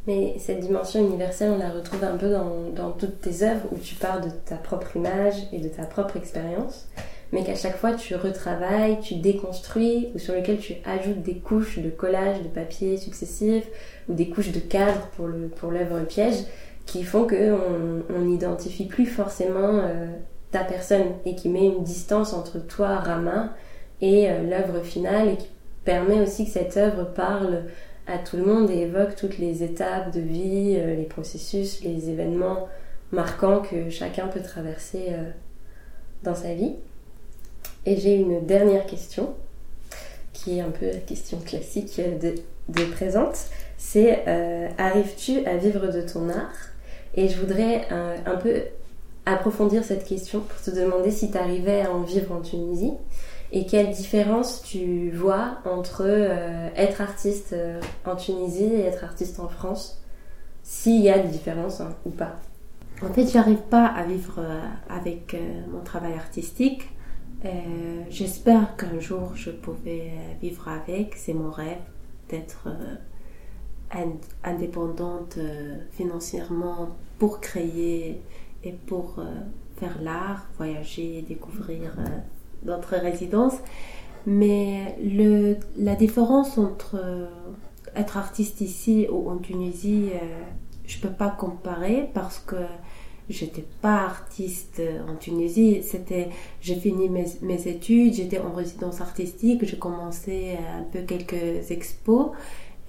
Mais 0.08 0.36
cette 0.40 0.62
dimension 0.62 1.00
universelle, 1.00 1.52
on 1.52 1.58
la 1.60 1.70
retrouve 1.70 2.04
un 2.04 2.18
peu 2.18 2.32
dans, 2.32 2.92
toutes 2.92 3.22
tes 3.22 3.44
œuvres 3.44 3.68
où 3.72 3.78
tu 3.78 3.96
parles 3.96 4.24
de 4.24 4.30
ta 4.30 4.56
propre 4.56 4.96
image 4.96 5.36
et 5.54 5.60
de 5.60 5.68
ta 5.68 5.84
propre 5.84 6.18
expérience, 6.18 6.88
mais 7.32 7.44
qu'à 7.44 7.56
chaque 7.56 7.78
fois 7.78 7.94
tu 7.94 8.16
retravailles, 8.16 9.00
tu 9.02 9.16
déconstruis, 9.16 10.10
ou 10.16 10.20
sur 10.20 10.34
lequel 10.34 10.58
tu 10.58 10.74
ajoutes 10.86 11.22
des 11.22 11.36
couches 11.36 11.78
de 11.78 11.90
collage 11.90 12.42
de 12.42 12.48
papier 12.48 12.98
successifs, 12.98 13.68
ou 14.10 14.14
des 14.14 14.28
couches 14.30 14.52
de 14.52 14.60
cadre 14.60 15.08
pour, 15.16 15.28
le, 15.28 15.48
pour 15.50 15.70
l'œuvre 15.70 16.00
piège, 16.06 16.46
qui 16.86 17.04
font 17.04 17.28
qu'on 17.28 18.20
n'identifie 18.20 18.86
plus 18.86 19.06
forcément 19.06 19.82
euh, 19.84 20.08
ta 20.52 20.64
personne 20.64 21.06
et 21.26 21.36
qui 21.36 21.50
met 21.50 21.66
une 21.66 21.84
distance 21.84 22.34
entre 22.34 22.60
toi, 22.60 22.98
Rama, 22.98 23.54
et 24.02 24.30
euh, 24.30 24.44
l'œuvre 24.44 24.82
finale 24.82 25.30
et 25.30 25.38
qui 25.38 25.48
permet 25.86 26.22
aussi 26.22 26.46
que 26.46 26.52
cette 26.52 26.78
œuvre 26.78 27.06
parle 27.06 27.64
à 28.08 28.18
tout 28.18 28.38
le 28.38 28.44
monde 28.44 28.70
et 28.70 28.80
évoque 28.80 29.16
toutes 29.16 29.38
les 29.38 29.64
étapes 29.64 30.14
de 30.14 30.20
vie, 30.20 30.76
euh, 30.78 30.96
les 30.96 31.04
processus, 31.04 31.84
les 31.84 32.10
événements 32.10 32.68
marquants 33.12 33.62
que 33.62 33.90
chacun 33.90 34.28
peut 34.28 34.42
traverser 34.42 35.08
euh, 35.10 35.30
dans 36.24 36.36
sa 36.36 36.54
vie. 36.54 36.76
Et 37.86 37.98
j'ai 37.98 38.16
une 38.16 38.46
dernière 38.46 38.86
question, 38.86 39.34
qui 40.34 40.58
est 40.58 40.62
un 40.62 40.70
peu 40.72 40.88
la 40.88 41.00
question 41.00 41.40
classique 41.40 42.00
de, 42.00 42.36
de 42.70 42.86
présente. 42.86 43.38
C'est 43.78 44.24
euh, 44.28 44.68
arrives-tu 44.78 45.46
à 45.46 45.58
vivre 45.58 45.88
de 45.88 46.02
ton 46.02 46.30
art? 46.30 46.71
Et 47.16 47.28
je 47.28 47.40
voudrais 47.40 47.88
un 47.90 48.38
peu 48.38 48.62
approfondir 49.26 49.84
cette 49.84 50.06
question 50.06 50.40
pour 50.40 50.62
te 50.62 50.72
demander 50.72 51.12
si 51.12 51.30
tu 51.32 51.38
arrivais 51.38 51.82
à 51.82 51.92
en 51.92 52.02
vivre 52.02 52.34
en 52.34 52.42
Tunisie 52.42 52.94
et 53.54 53.66
quelle 53.66 53.92
différence 53.92 54.62
tu 54.64 55.12
vois 55.12 55.58
entre 55.66 56.04
euh, 56.06 56.70
être 56.76 57.02
artiste 57.02 57.52
euh, 57.52 57.82
en 58.06 58.16
Tunisie 58.16 58.64
et 58.64 58.82
être 58.82 59.04
artiste 59.04 59.40
en 59.42 59.50
France 59.50 60.02
S'il 60.64 61.02
y 61.02 61.10
a 61.10 61.20
des 61.20 61.28
différences 61.28 61.82
hein, 61.82 61.94
ou 62.06 62.12
pas? 62.12 62.38
En 63.04 63.12
fait, 63.12 63.28
j'arrive 63.28 63.62
pas 63.70 63.86
à 63.86 64.04
vivre 64.04 64.36
euh, 64.40 64.62
avec 64.90 65.36
mon 65.72 65.82
travail 65.82 66.14
artistique. 66.14 66.90
J'espère 68.12 68.76
qu'un 68.76 69.00
jour 69.00 69.32
je 69.34 69.50
pourrai 69.50 70.12
vivre 70.44 70.68
avec. 70.68 71.16
C'est 71.16 71.34
mon 71.34 71.50
rêve 71.50 71.80
d'être 72.30 72.68
indépendante 74.44 75.38
financièrement 75.92 76.90
pour 77.20 77.40
créer 77.40 78.22
et 78.64 78.72
pour 78.72 79.20
faire 79.78 80.02
l'art, 80.02 80.48
voyager, 80.58 81.24
découvrir 81.28 81.92
d'autres 82.64 82.96
résidences. 82.96 83.58
Mais 84.26 84.96
le, 85.04 85.58
la 85.78 85.96
différence 85.96 86.58
entre 86.58 86.96
euh, 86.96 87.28
être 87.96 88.18
artiste 88.18 88.62
ici 88.62 89.08
ou 89.12 89.30
en 89.30 89.38
Tunisie, 89.38 90.10
euh, 90.14 90.42
je 90.86 91.00
peux 91.00 91.10
pas 91.10 91.30
comparer 91.30 92.10
parce 92.14 92.38
que 92.40 92.56
j'étais 93.30 93.66
pas 93.82 94.02
artiste 94.02 94.82
en 95.10 95.16
Tunisie. 95.16 95.82
C'était, 95.82 96.30
j'ai 96.60 96.76
fini 96.76 97.10
mes, 97.10 97.26
mes 97.42 97.68
études, 97.68 98.14
j'étais 98.14 98.40
en 98.40 98.52
résidence 98.52 99.02
artistique, 99.02 99.66
j'ai 99.66 99.78
commencé 99.78 100.58
un 100.78 100.84
peu 100.84 101.02
quelques 101.02 101.72
expos 101.72 102.32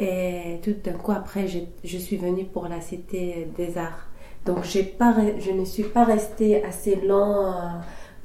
et 0.02 0.60
tout 0.62 0.74
d'un 0.82 0.98
coup 0.98 1.12
après, 1.12 1.46
je 1.46 1.98
suis 1.98 2.16
venue 2.16 2.44
pour 2.44 2.66
la 2.66 2.80
Cité 2.80 3.48
des 3.56 3.78
Arts. 3.78 4.08
Donc 4.44 4.64
pas, 4.98 5.14
je 5.38 5.50
ne 5.52 5.64
suis 5.64 5.84
pas 5.84 6.04
restée 6.04 6.64
assez 6.64 6.96
longtemps 6.96 7.52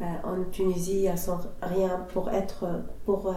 euh, 0.01 0.03
euh, 0.03 0.05
en 0.23 0.43
Tunisie 0.51 1.07
sans 1.15 1.39
rien 1.61 2.05
pour 2.11 2.29
être 2.31 2.65
pour 3.05 3.27
euh, 3.27 3.33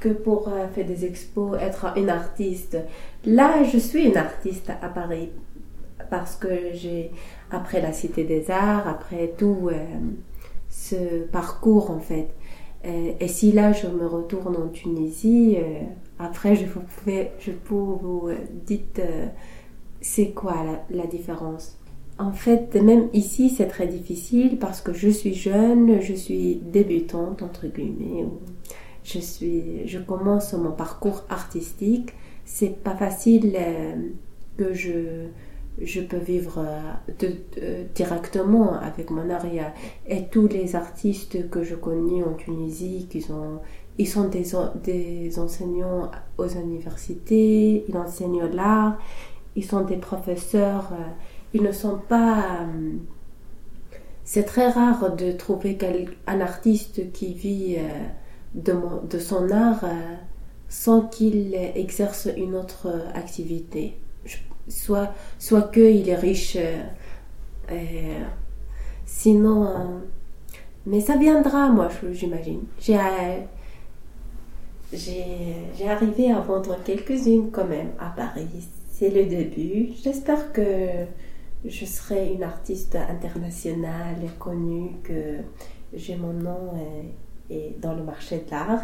que 0.00 0.08
pour 0.08 0.50
faire 0.74 0.84
des 0.84 1.04
expos, 1.04 1.56
être 1.60 1.96
une 1.96 2.10
artiste. 2.10 2.76
Là, 3.24 3.62
je 3.62 3.78
suis 3.78 4.04
une 4.04 4.16
artiste 4.16 4.70
à 4.82 4.88
Paris 4.88 5.30
parce 6.10 6.36
que 6.36 6.72
j'ai 6.74 7.12
après 7.50 7.80
la 7.80 7.92
Cité 7.92 8.24
des 8.24 8.50
Arts, 8.50 8.86
après 8.86 9.32
tout 9.38 9.70
ce 10.68 11.24
parcours 11.24 11.90
en 11.90 12.00
fait. 12.00 12.28
Et, 12.84 13.26
si 13.26 13.52
là 13.52 13.72
je 13.72 13.86
me 13.86 14.06
retourne 14.06 14.56
en 14.56 14.68
Tunisie, 14.68 15.56
après 16.18 16.56
je 16.56 16.66
vous 16.66 16.82
je 17.38 17.50
peux 17.50 17.74
vous 17.74 18.28
dites 18.66 19.00
c'est 20.00 20.30
quoi 20.30 20.64
la 20.90 21.06
différence? 21.06 21.78
En 22.18 22.32
fait, 22.32 22.74
même 22.76 23.08
ici, 23.12 23.50
c'est 23.50 23.66
très 23.66 23.86
difficile 23.86 24.58
parce 24.58 24.80
que 24.80 24.94
je 24.94 25.08
suis 25.08 25.34
jeune, 25.34 26.00
je 26.00 26.14
suis 26.14 26.56
débutante, 26.56 27.42
entre 27.42 27.66
guillemets. 27.66 28.24
Je, 29.04 29.18
suis, 29.18 29.86
je 29.86 29.98
commence 29.98 30.54
mon 30.54 30.72
parcours 30.72 31.24
artistique. 31.28 32.14
C'est 32.46 32.82
pas 32.82 32.96
facile 32.96 33.54
euh, 33.58 33.96
que 34.56 34.72
je, 34.72 35.26
je 35.82 36.00
peux 36.00 36.16
vivre 36.16 36.64
euh, 37.22 37.84
directement 37.94 38.78
avec 38.78 39.10
mon 39.10 39.28
art. 39.28 39.44
Et 40.06 40.24
tous 40.28 40.48
les 40.48 40.74
artistes 40.74 41.50
que 41.50 41.62
je 41.62 41.74
connais 41.74 42.22
en 42.22 42.32
Tunisie, 42.32 43.08
qui 43.10 43.20
sont, 43.20 43.60
ils 43.98 44.08
sont 44.08 44.28
des, 44.28 44.44
des 44.84 45.38
enseignants 45.38 46.10
aux 46.38 46.48
universités, 46.48 47.84
ils 47.88 47.96
enseignent 47.96 48.46
l'art, 48.52 48.98
ils 49.56 49.64
sont 49.64 49.80
des 49.80 49.96
professeurs. 49.96 50.90
Euh, 50.92 51.04
ils 51.54 51.62
ne 51.62 51.72
sont 51.72 51.98
pas... 52.08 52.60
Euh, 52.60 52.92
c'est 54.24 54.44
très 54.44 54.68
rare 54.68 55.16
de 55.16 55.32
trouver 55.32 55.78
un 56.26 56.40
artiste 56.40 57.12
qui 57.12 57.32
vit 57.32 57.76
euh, 57.78 59.02
de, 59.08 59.18
son 59.18 59.50
art 59.50 59.84
sans 60.68 61.02
qu'il 61.02 61.54
exerce 61.54 62.28
une 62.36 62.56
autre 62.56 62.88
activité. 63.14 63.96
Soit, 64.68 65.12
soit 65.38 65.70
qu'il 65.72 66.08
est 66.08 66.16
riche, 66.16 66.58
sinon... 69.04 70.00
mais 70.86 71.00
ça 71.00 71.16
viendra, 71.16 71.68
moi, 71.68 71.88
j'imagine. 72.10 72.62
J'ai 72.80 72.98
j'ai 74.92 75.88
arrivé 75.88 76.30
à 76.30 76.40
vendre 76.40 76.78
quelques-unes 76.84 77.50
quand 77.50 77.66
même 77.66 77.90
à 77.98 78.10
Paris. 78.10 78.68
C'est 78.90 79.10
le 79.10 79.26
début. 79.26 79.90
J'espère 80.02 80.52
que 80.52 80.62
je 81.64 81.84
serai 81.84 82.32
une 82.32 82.42
artiste 82.42 82.96
internationale 82.96 84.16
connue, 84.38 84.92
que 85.02 85.38
j'ai 85.92 86.16
mon 86.16 86.32
nom 86.32 86.72
et, 87.50 87.76
dans 87.80 87.94
le 87.94 88.02
marché 88.02 88.44
de 88.46 88.50
l'art. 88.50 88.82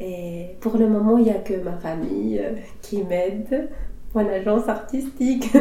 Et 0.00 0.56
pour 0.60 0.76
le 0.76 0.88
moment, 0.88 1.18
il 1.18 1.24
n'y 1.24 1.30
a 1.30 1.38
que 1.38 1.54
ma 1.54 1.76
famille 1.76 2.38
euh, 2.38 2.52
qui 2.82 3.02
m'aide, 3.02 3.68
mon 4.14 4.28
agence 4.28 4.68
artistique. 4.68 5.50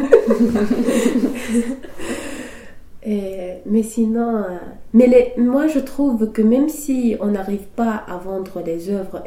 mais 3.06 3.84
sinon, 3.84 4.38
euh, 4.38 4.58
mais 4.94 5.34
moi 5.38 5.68
je 5.68 5.80
trouve 5.80 6.32
que 6.32 6.42
même 6.42 6.70
si 6.70 7.16
on 7.20 7.28
n'arrive 7.28 7.68
pas 7.76 8.04
à 8.08 8.18
vendre 8.18 8.62
les 8.66 8.90
œuvres 8.90 9.24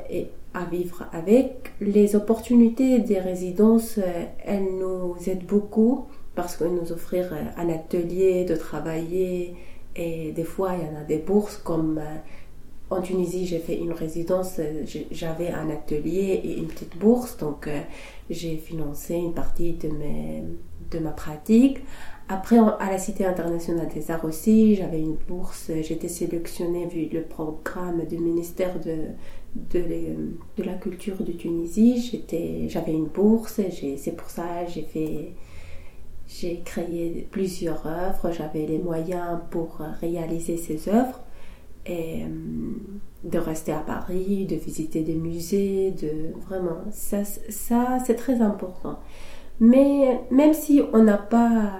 à 0.54 0.64
vivre 0.64 1.06
avec, 1.12 1.72
les 1.80 2.16
opportunités 2.16 2.98
des 2.98 3.18
résidences, 3.18 3.98
euh, 3.98 4.24
elles 4.44 4.68
nous 4.78 5.14
aident 5.26 5.46
beaucoup 5.46 6.06
parce 6.34 6.56
qu'ils 6.56 6.74
nous 6.74 6.92
offrir 6.92 7.32
euh, 7.32 7.36
un 7.56 7.68
atelier 7.68 8.44
de 8.44 8.56
travailler. 8.56 9.54
Et 9.96 10.32
des 10.32 10.44
fois 10.44 10.72
il 10.76 10.86
y 10.86 10.96
en 10.96 11.00
a 11.00 11.04
des 11.04 11.18
bourses 11.18 11.56
comme 11.56 11.98
euh, 11.98 12.16
en 12.90 13.00
Tunisie 13.00 13.46
j'ai 13.46 13.58
fait 13.58 13.76
une 13.76 13.92
résidence, 13.92 14.60
j'avais 15.12 15.50
un 15.50 15.70
atelier 15.70 16.40
et 16.42 16.58
une 16.58 16.66
petite 16.66 16.96
bourse. 16.98 17.36
Donc 17.36 17.68
j'ai 18.28 18.56
financé 18.56 19.14
une 19.14 19.32
partie 19.32 19.74
de, 19.74 19.88
mes, 19.88 20.42
de 20.90 20.98
ma 20.98 21.10
pratique. 21.10 21.78
Après, 22.28 22.58
à 22.58 22.90
la 22.90 22.98
Cité 22.98 23.26
internationale 23.26 23.88
des 23.92 24.10
arts 24.10 24.24
aussi, 24.24 24.76
j'avais 24.76 25.00
une 25.00 25.16
bourse, 25.28 25.70
j'étais 25.82 26.08
sélectionnée 26.08 26.86
vu 26.86 27.08
le 27.12 27.22
programme 27.22 28.04
du 28.04 28.18
ministère 28.18 28.78
de, 28.78 29.06
de, 29.54 29.80
de 30.56 30.62
la 30.62 30.74
culture 30.74 31.16
de 31.22 31.32
Tunisie. 31.32 32.22
J'avais 32.68 32.92
une 32.92 33.06
bourse, 33.06 33.60
c'est 33.96 34.16
pour 34.16 34.30
ça 34.30 34.66
j'ai 34.66 34.82
fait 34.82 35.32
j'ai 36.28 36.60
créé 36.64 37.26
plusieurs 37.32 37.84
œuvres, 37.86 38.30
j'avais 38.30 38.64
les 38.64 38.78
moyens 38.78 39.40
pour 39.50 39.78
réaliser 40.00 40.56
ces 40.56 40.88
œuvres. 40.88 41.20
et 41.86 42.24
de 43.24 43.38
rester 43.38 43.72
à 43.72 43.80
Paris, 43.80 44.46
de 44.46 44.56
visiter 44.56 45.02
des 45.02 45.14
musées, 45.14 45.90
de 45.92 46.32
vraiment 46.46 46.84
ça, 46.90 47.24
ça 47.24 47.98
c'est 48.04 48.14
très 48.14 48.40
important. 48.40 48.98
Mais 49.60 50.20
même 50.30 50.54
si 50.54 50.80
on 50.92 51.02
n'a 51.02 51.18
pas 51.18 51.74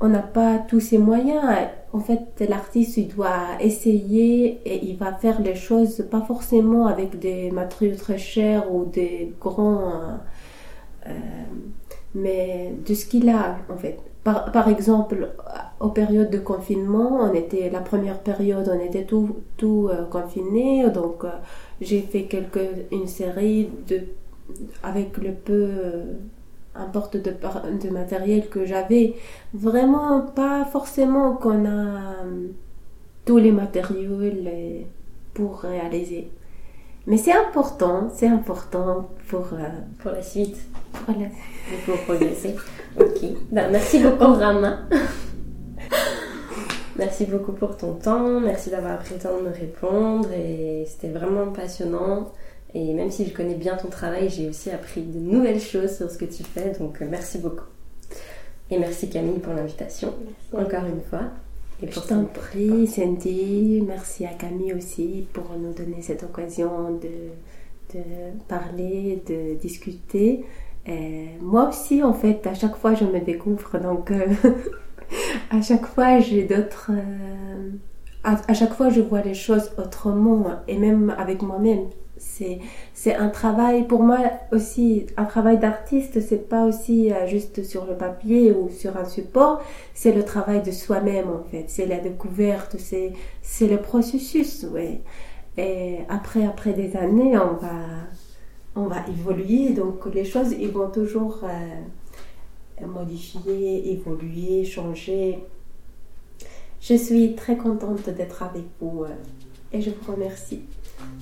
on 0.00 0.08
n'a 0.08 0.22
pas 0.22 0.58
tous 0.58 0.80
ces 0.80 0.98
moyens, 0.98 1.44
en 1.92 2.00
fait 2.00 2.44
l'artiste 2.48 2.96
il 2.96 3.08
doit 3.08 3.60
essayer 3.60 4.60
et 4.64 4.84
il 4.84 4.96
va 4.96 5.12
faire 5.12 5.40
les 5.42 5.54
choses 5.54 6.04
pas 6.10 6.22
forcément 6.22 6.86
avec 6.86 7.18
des 7.18 7.50
matériaux 7.50 7.96
très 7.96 8.18
chers 8.18 8.72
ou 8.72 8.84
des 8.86 9.34
grands 9.40 10.18
euh, 11.06 11.10
mais 12.14 12.74
de 12.86 12.94
ce 12.94 13.06
qu'il 13.06 13.28
a 13.28 13.58
en 13.68 13.76
fait. 13.76 13.98
Par, 14.22 14.52
par, 14.52 14.68
exemple, 14.68 15.30
aux 15.80 15.88
périodes 15.88 16.28
de 16.28 16.38
confinement, 16.38 17.20
on 17.22 17.32
était 17.32 17.70
la 17.70 17.80
première 17.80 18.18
période, 18.18 18.70
on 18.70 18.78
était 18.78 19.04
tout, 19.04 19.36
tout 19.56 19.88
euh, 19.90 20.04
confiné, 20.04 20.90
donc 20.90 21.24
euh, 21.24 21.30
j'ai 21.80 22.02
fait 22.02 22.28
une 22.92 23.06
série 23.06 23.70
de 23.88 24.00
avec 24.82 25.16
le 25.16 25.32
peu 25.32 25.70
euh, 26.80 26.86
importe 26.86 27.16
de, 27.16 27.30
de 27.30 27.90
matériel 27.90 28.48
que 28.48 28.64
j'avais, 28.64 29.14
vraiment 29.54 30.22
pas 30.22 30.64
forcément 30.64 31.34
qu'on 31.34 31.66
a 31.66 32.24
tous 33.24 33.38
les 33.38 33.52
matériaux 33.52 34.20
pour 35.34 35.60
réaliser. 35.60 36.30
Mais 37.06 37.16
c'est 37.16 37.32
important, 37.32 38.08
c'est 38.14 38.28
important 38.28 39.10
pour 39.28 39.48
pour 40.00 40.12
la 40.12 40.22
suite. 40.22 40.58
Pour 40.92 41.14
la 41.18 41.26
pour 41.86 41.96
progresser. 42.04 42.54
Ok. 42.98 43.24
Ben, 43.50 43.70
merci 43.70 44.00
beaucoup, 44.00 44.32
Rama. 44.34 44.80
merci 46.96 47.24
beaucoup 47.26 47.52
pour 47.52 47.76
ton 47.76 47.94
temps. 47.94 48.40
Merci 48.40 48.70
d'avoir 48.70 48.98
pris 48.98 49.14
le 49.14 49.20
temps 49.20 49.36
de 49.38 49.48
me 49.48 49.54
répondre. 49.54 50.28
Et 50.32 50.84
c'était 50.86 51.08
vraiment 51.16 51.52
passionnant. 51.52 52.32
Et 52.74 52.94
même 52.94 53.10
si 53.10 53.26
je 53.26 53.34
connais 53.34 53.54
bien 53.54 53.76
ton 53.76 53.88
travail, 53.88 54.28
j'ai 54.28 54.48
aussi 54.48 54.70
appris 54.70 55.02
de 55.02 55.18
nouvelles 55.18 55.60
choses 55.60 55.96
sur 55.96 56.10
ce 56.10 56.18
que 56.18 56.24
tu 56.24 56.44
fais. 56.44 56.72
Donc, 56.78 57.02
euh, 57.02 57.06
merci 57.10 57.38
beaucoup. 57.38 57.64
Et 58.70 58.78
merci 58.78 59.10
Camille 59.10 59.40
pour 59.40 59.52
l'invitation. 59.52 60.14
Encore 60.52 60.84
une 60.84 61.00
fois. 61.00 61.24
Et 61.82 61.90
je 61.90 62.00
t'en 62.00 62.24
prie, 62.24 62.86
Cindy. 62.86 63.82
Merci 63.86 64.24
à 64.26 64.34
Camille 64.34 64.74
aussi 64.74 65.26
pour 65.32 65.50
nous 65.58 65.72
donner 65.72 66.02
cette 66.02 66.22
occasion 66.22 66.92
de, 66.92 67.98
de 67.98 68.02
parler, 68.48 69.22
de 69.26 69.54
discuter. 69.54 70.44
Et 70.86 71.28
moi 71.40 71.68
aussi, 71.68 72.02
en 72.02 72.12
fait, 72.12 72.46
à 72.46 72.54
chaque 72.54 72.76
fois, 72.76 72.94
je 72.94 73.04
me 73.04 73.20
découvre. 73.20 73.78
Donc, 73.78 74.10
euh, 74.10 74.26
à 75.50 75.62
chaque 75.62 75.86
fois, 75.86 76.20
j'ai 76.20 76.44
d'autres. 76.44 76.90
Euh, 76.90 77.70
à, 78.22 78.54
chaque 78.54 78.74
fois, 78.74 78.90
je 78.90 79.00
vois 79.00 79.22
les 79.22 79.34
choses 79.34 79.72
autrement. 79.78 80.44
Et 80.68 80.76
même 80.78 81.14
avec 81.18 81.42
moi-même. 81.42 81.86
C'est, 82.20 83.14
un 83.14 83.28
travail, 83.28 83.86
pour 83.86 84.02
moi 84.02 84.18
aussi, 84.52 85.06
un 85.16 85.24
travail 85.24 85.58
d'artiste, 85.58 86.20
c'est 86.20 86.48
pas 86.48 86.64
aussi 86.64 87.10
euh, 87.10 87.26
juste 87.26 87.64
sur 87.64 87.86
le 87.86 87.94
papier 87.96 88.52
ou 88.52 88.68
sur 88.70 88.96
un 88.96 89.04
support. 89.04 89.62
C'est 89.94 90.12
le 90.12 90.24
travail 90.24 90.62
de 90.62 90.70
soi-même, 90.70 91.28
en 91.28 91.42
fait. 91.50 91.64
C'est 91.68 91.86
la 91.86 91.98
découverte, 91.98 92.76
c'est, 92.78 93.12
c'est 93.42 93.68
le 93.68 93.78
processus, 93.78 94.66
ouais. 94.70 95.00
Et 95.56 95.98
après, 96.08 96.44
après 96.44 96.72
des 96.72 96.96
années, 96.96 97.36
on 97.36 97.54
va 97.54 97.70
on 98.76 98.86
va 98.86 99.06
évoluer, 99.08 99.70
donc 99.70 100.06
les 100.14 100.24
choses 100.24 100.52
ils 100.52 100.70
vont 100.70 100.90
toujours 100.90 101.40
euh, 101.44 102.86
modifier, 102.86 103.92
évoluer, 103.92 104.64
changer. 104.64 105.38
Je 106.80 106.94
suis 106.94 107.34
très 107.34 107.56
contente 107.56 108.08
d'être 108.08 108.42
avec 108.42 108.64
vous 108.80 109.04
euh, 109.04 109.08
et 109.72 109.80
je 109.82 109.90
vous 109.90 110.12
remercie. 110.12 110.62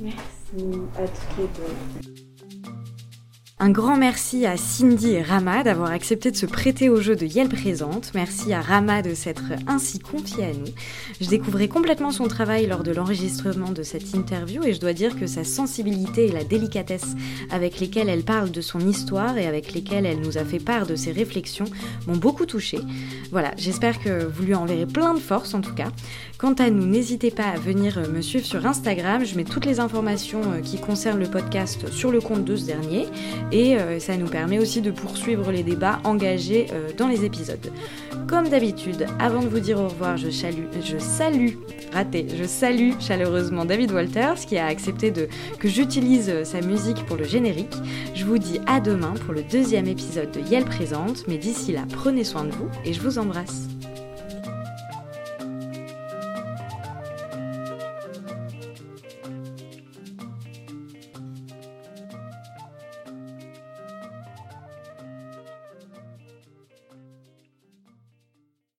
Merci 0.01 0.38
Un 3.61 3.71
grand 3.71 3.97
merci 3.97 4.47
à 4.47 4.57
Cindy 4.57 5.15
et 5.15 5.23
Rama 5.23 5.65
d'avoir 5.65 5.91
accepté 5.91 6.31
de 6.31 6.37
se 6.37 6.47
prêter 6.47 6.89
au 6.89 7.01
jeu 7.01 7.17
de 7.17 7.27
Yel 7.27 7.49
Présente. 7.49 8.13
Merci 8.15 8.53
à 8.53 8.61
Rama 8.61 9.03
de 9.03 9.15
s'être 9.15 9.43
ainsi 9.67 9.99
confiée 9.99 10.45
à 10.45 10.53
nous. 10.53 10.73
Je 11.21 11.29
découvrais 11.29 11.67
complètement 11.67 12.13
son 12.13 12.29
travail 12.29 12.69
lors 12.69 12.85
de 12.85 12.93
l'enregistrement 12.93 13.73
de 13.73 13.83
cette 13.83 14.15
interview 14.15 14.63
et 14.63 14.75
je 14.75 14.81
dois 14.81 14.93
dire 14.93 15.19
que 15.19 15.27
sa 15.27 15.43
sensibilité 15.43 16.27
et 16.27 16.33
la 16.33 16.45
délicatesse 16.45 17.17
avec 17.51 17.81
lesquelles 17.81 18.09
elle 18.09 18.23
parle 18.23 18.53
de 18.53 18.61
son 18.61 18.79
histoire 18.79 19.37
et 19.37 19.47
avec 19.49 19.73
lesquelles 19.73 20.07
elle 20.07 20.21
nous 20.21 20.39
a 20.39 20.45
fait 20.45 20.61
part 20.61 20.87
de 20.87 20.95
ses 20.95 21.11
réflexions 21.11 21.67
m'ont 22.07 22.17
beaucoup 22.17 22.47
touchée. 22.47 22.81
Voilà, 23.33 23.51
j'espère 23.57 23.99
que 23.99 24.25
vous 24.25 24.45
lui 24.45 24.55
enverrez 24.55 24.87
plein 24.87 25.15
de 25.15 25.21
force 25.21 25.53
en 25.55 25.63
tout 25.63 25.75
cas. 25.75 25.89
Quant 26.39 26.55
à 26.55 26.71
nous, 26.71 26.87
n'hésitez 26.87 27.33
pas 27.33 27.49
à 27.49 27.57
venir 27.57 28.01
me 28.11 28.21
suivre 28.21 28.47
sur 28.47 28.65
Instagram. 28.65 29.25
Je 29.25 29.35
mets 29.35 29.45
toutes 29.45 29.67
les 29.67 29.81
informations 29.81 30.41
euh, 30.53 30.61
qui 30.61 30.79
concernent 30.79 31.19
le 31.19 31.27
podcast 31.27 31.91
sur 31.91 32.13
le 32.13 32.21
compte 32.21 32.45
de 32.45 32.55
ce 32.55 32.65
dernier 32.65 33.07
et 33.51 33.77
euh, 33.77 33.99
ça 33.99 34.17
nous 34.17 34.29
permet 34.29 34.61
aussi 34.61 34.81
de 34.81 34.93
poursuivre 34.93 35.51
les 35.51 35.65
débats 35.65 35.99
engagés 36.05 36.69
euh, 36.73 36.91
dans 36.97 37.09
les 37.09 37.25
épisodes. 37.25 37.73
Comme 38.29 38.49
d'habitude, 38.51 39.07
avant 39.19 39.41
de 39.41 39.49
vous 39.49 39.59
dire 39.59 39.81
au 39.81 39.89
revoir, 39.89 40.17
je 40.19 40.29
salue, 40.29 40.67
je 40.85 40.99
salue, 40.99 41.55
raté, 41.93 42.27
je 42.37 42.45
salue 42.45 42.93
chaleureusement 43.01 43.65
David 43.65 43.91
Walters 43.91 44.47
qui 44.47 44.59
a 44.59 44.67
accepté 44.67 45.13
que 45.59 45.69
j'utilise 45.69 46.29
euh, 46.29 46.45
sa 46.45 46.61
musique 46.61 47.07
pour 47.07 47.17
le 47.17 47.25
générique. 47.25 47.75
Je 48.15 48.25
vous 48.25 48.39
dis 48.39 48.61
à 48.67 48.81
demain 48.81 49.15
pour 49.25 49.33
le 49.33 49.43
deuxième 49.43 49.89
épisode 49.89 50.31
de 50.31 50.41
Yel 50.41 50.67
Présente, 50.67 51.27
mais 51.27 51.39
d'ici 51.39 51.73
là, 51.73 51.85
prenez 51.91 52.23
soin 52.23 52.45
de 52.45 52.51
vous 52.51 52.69
et 52.85 52.93
je 52.93 53.01
vous 53.01 53.19
embrasse. 53.19 53.78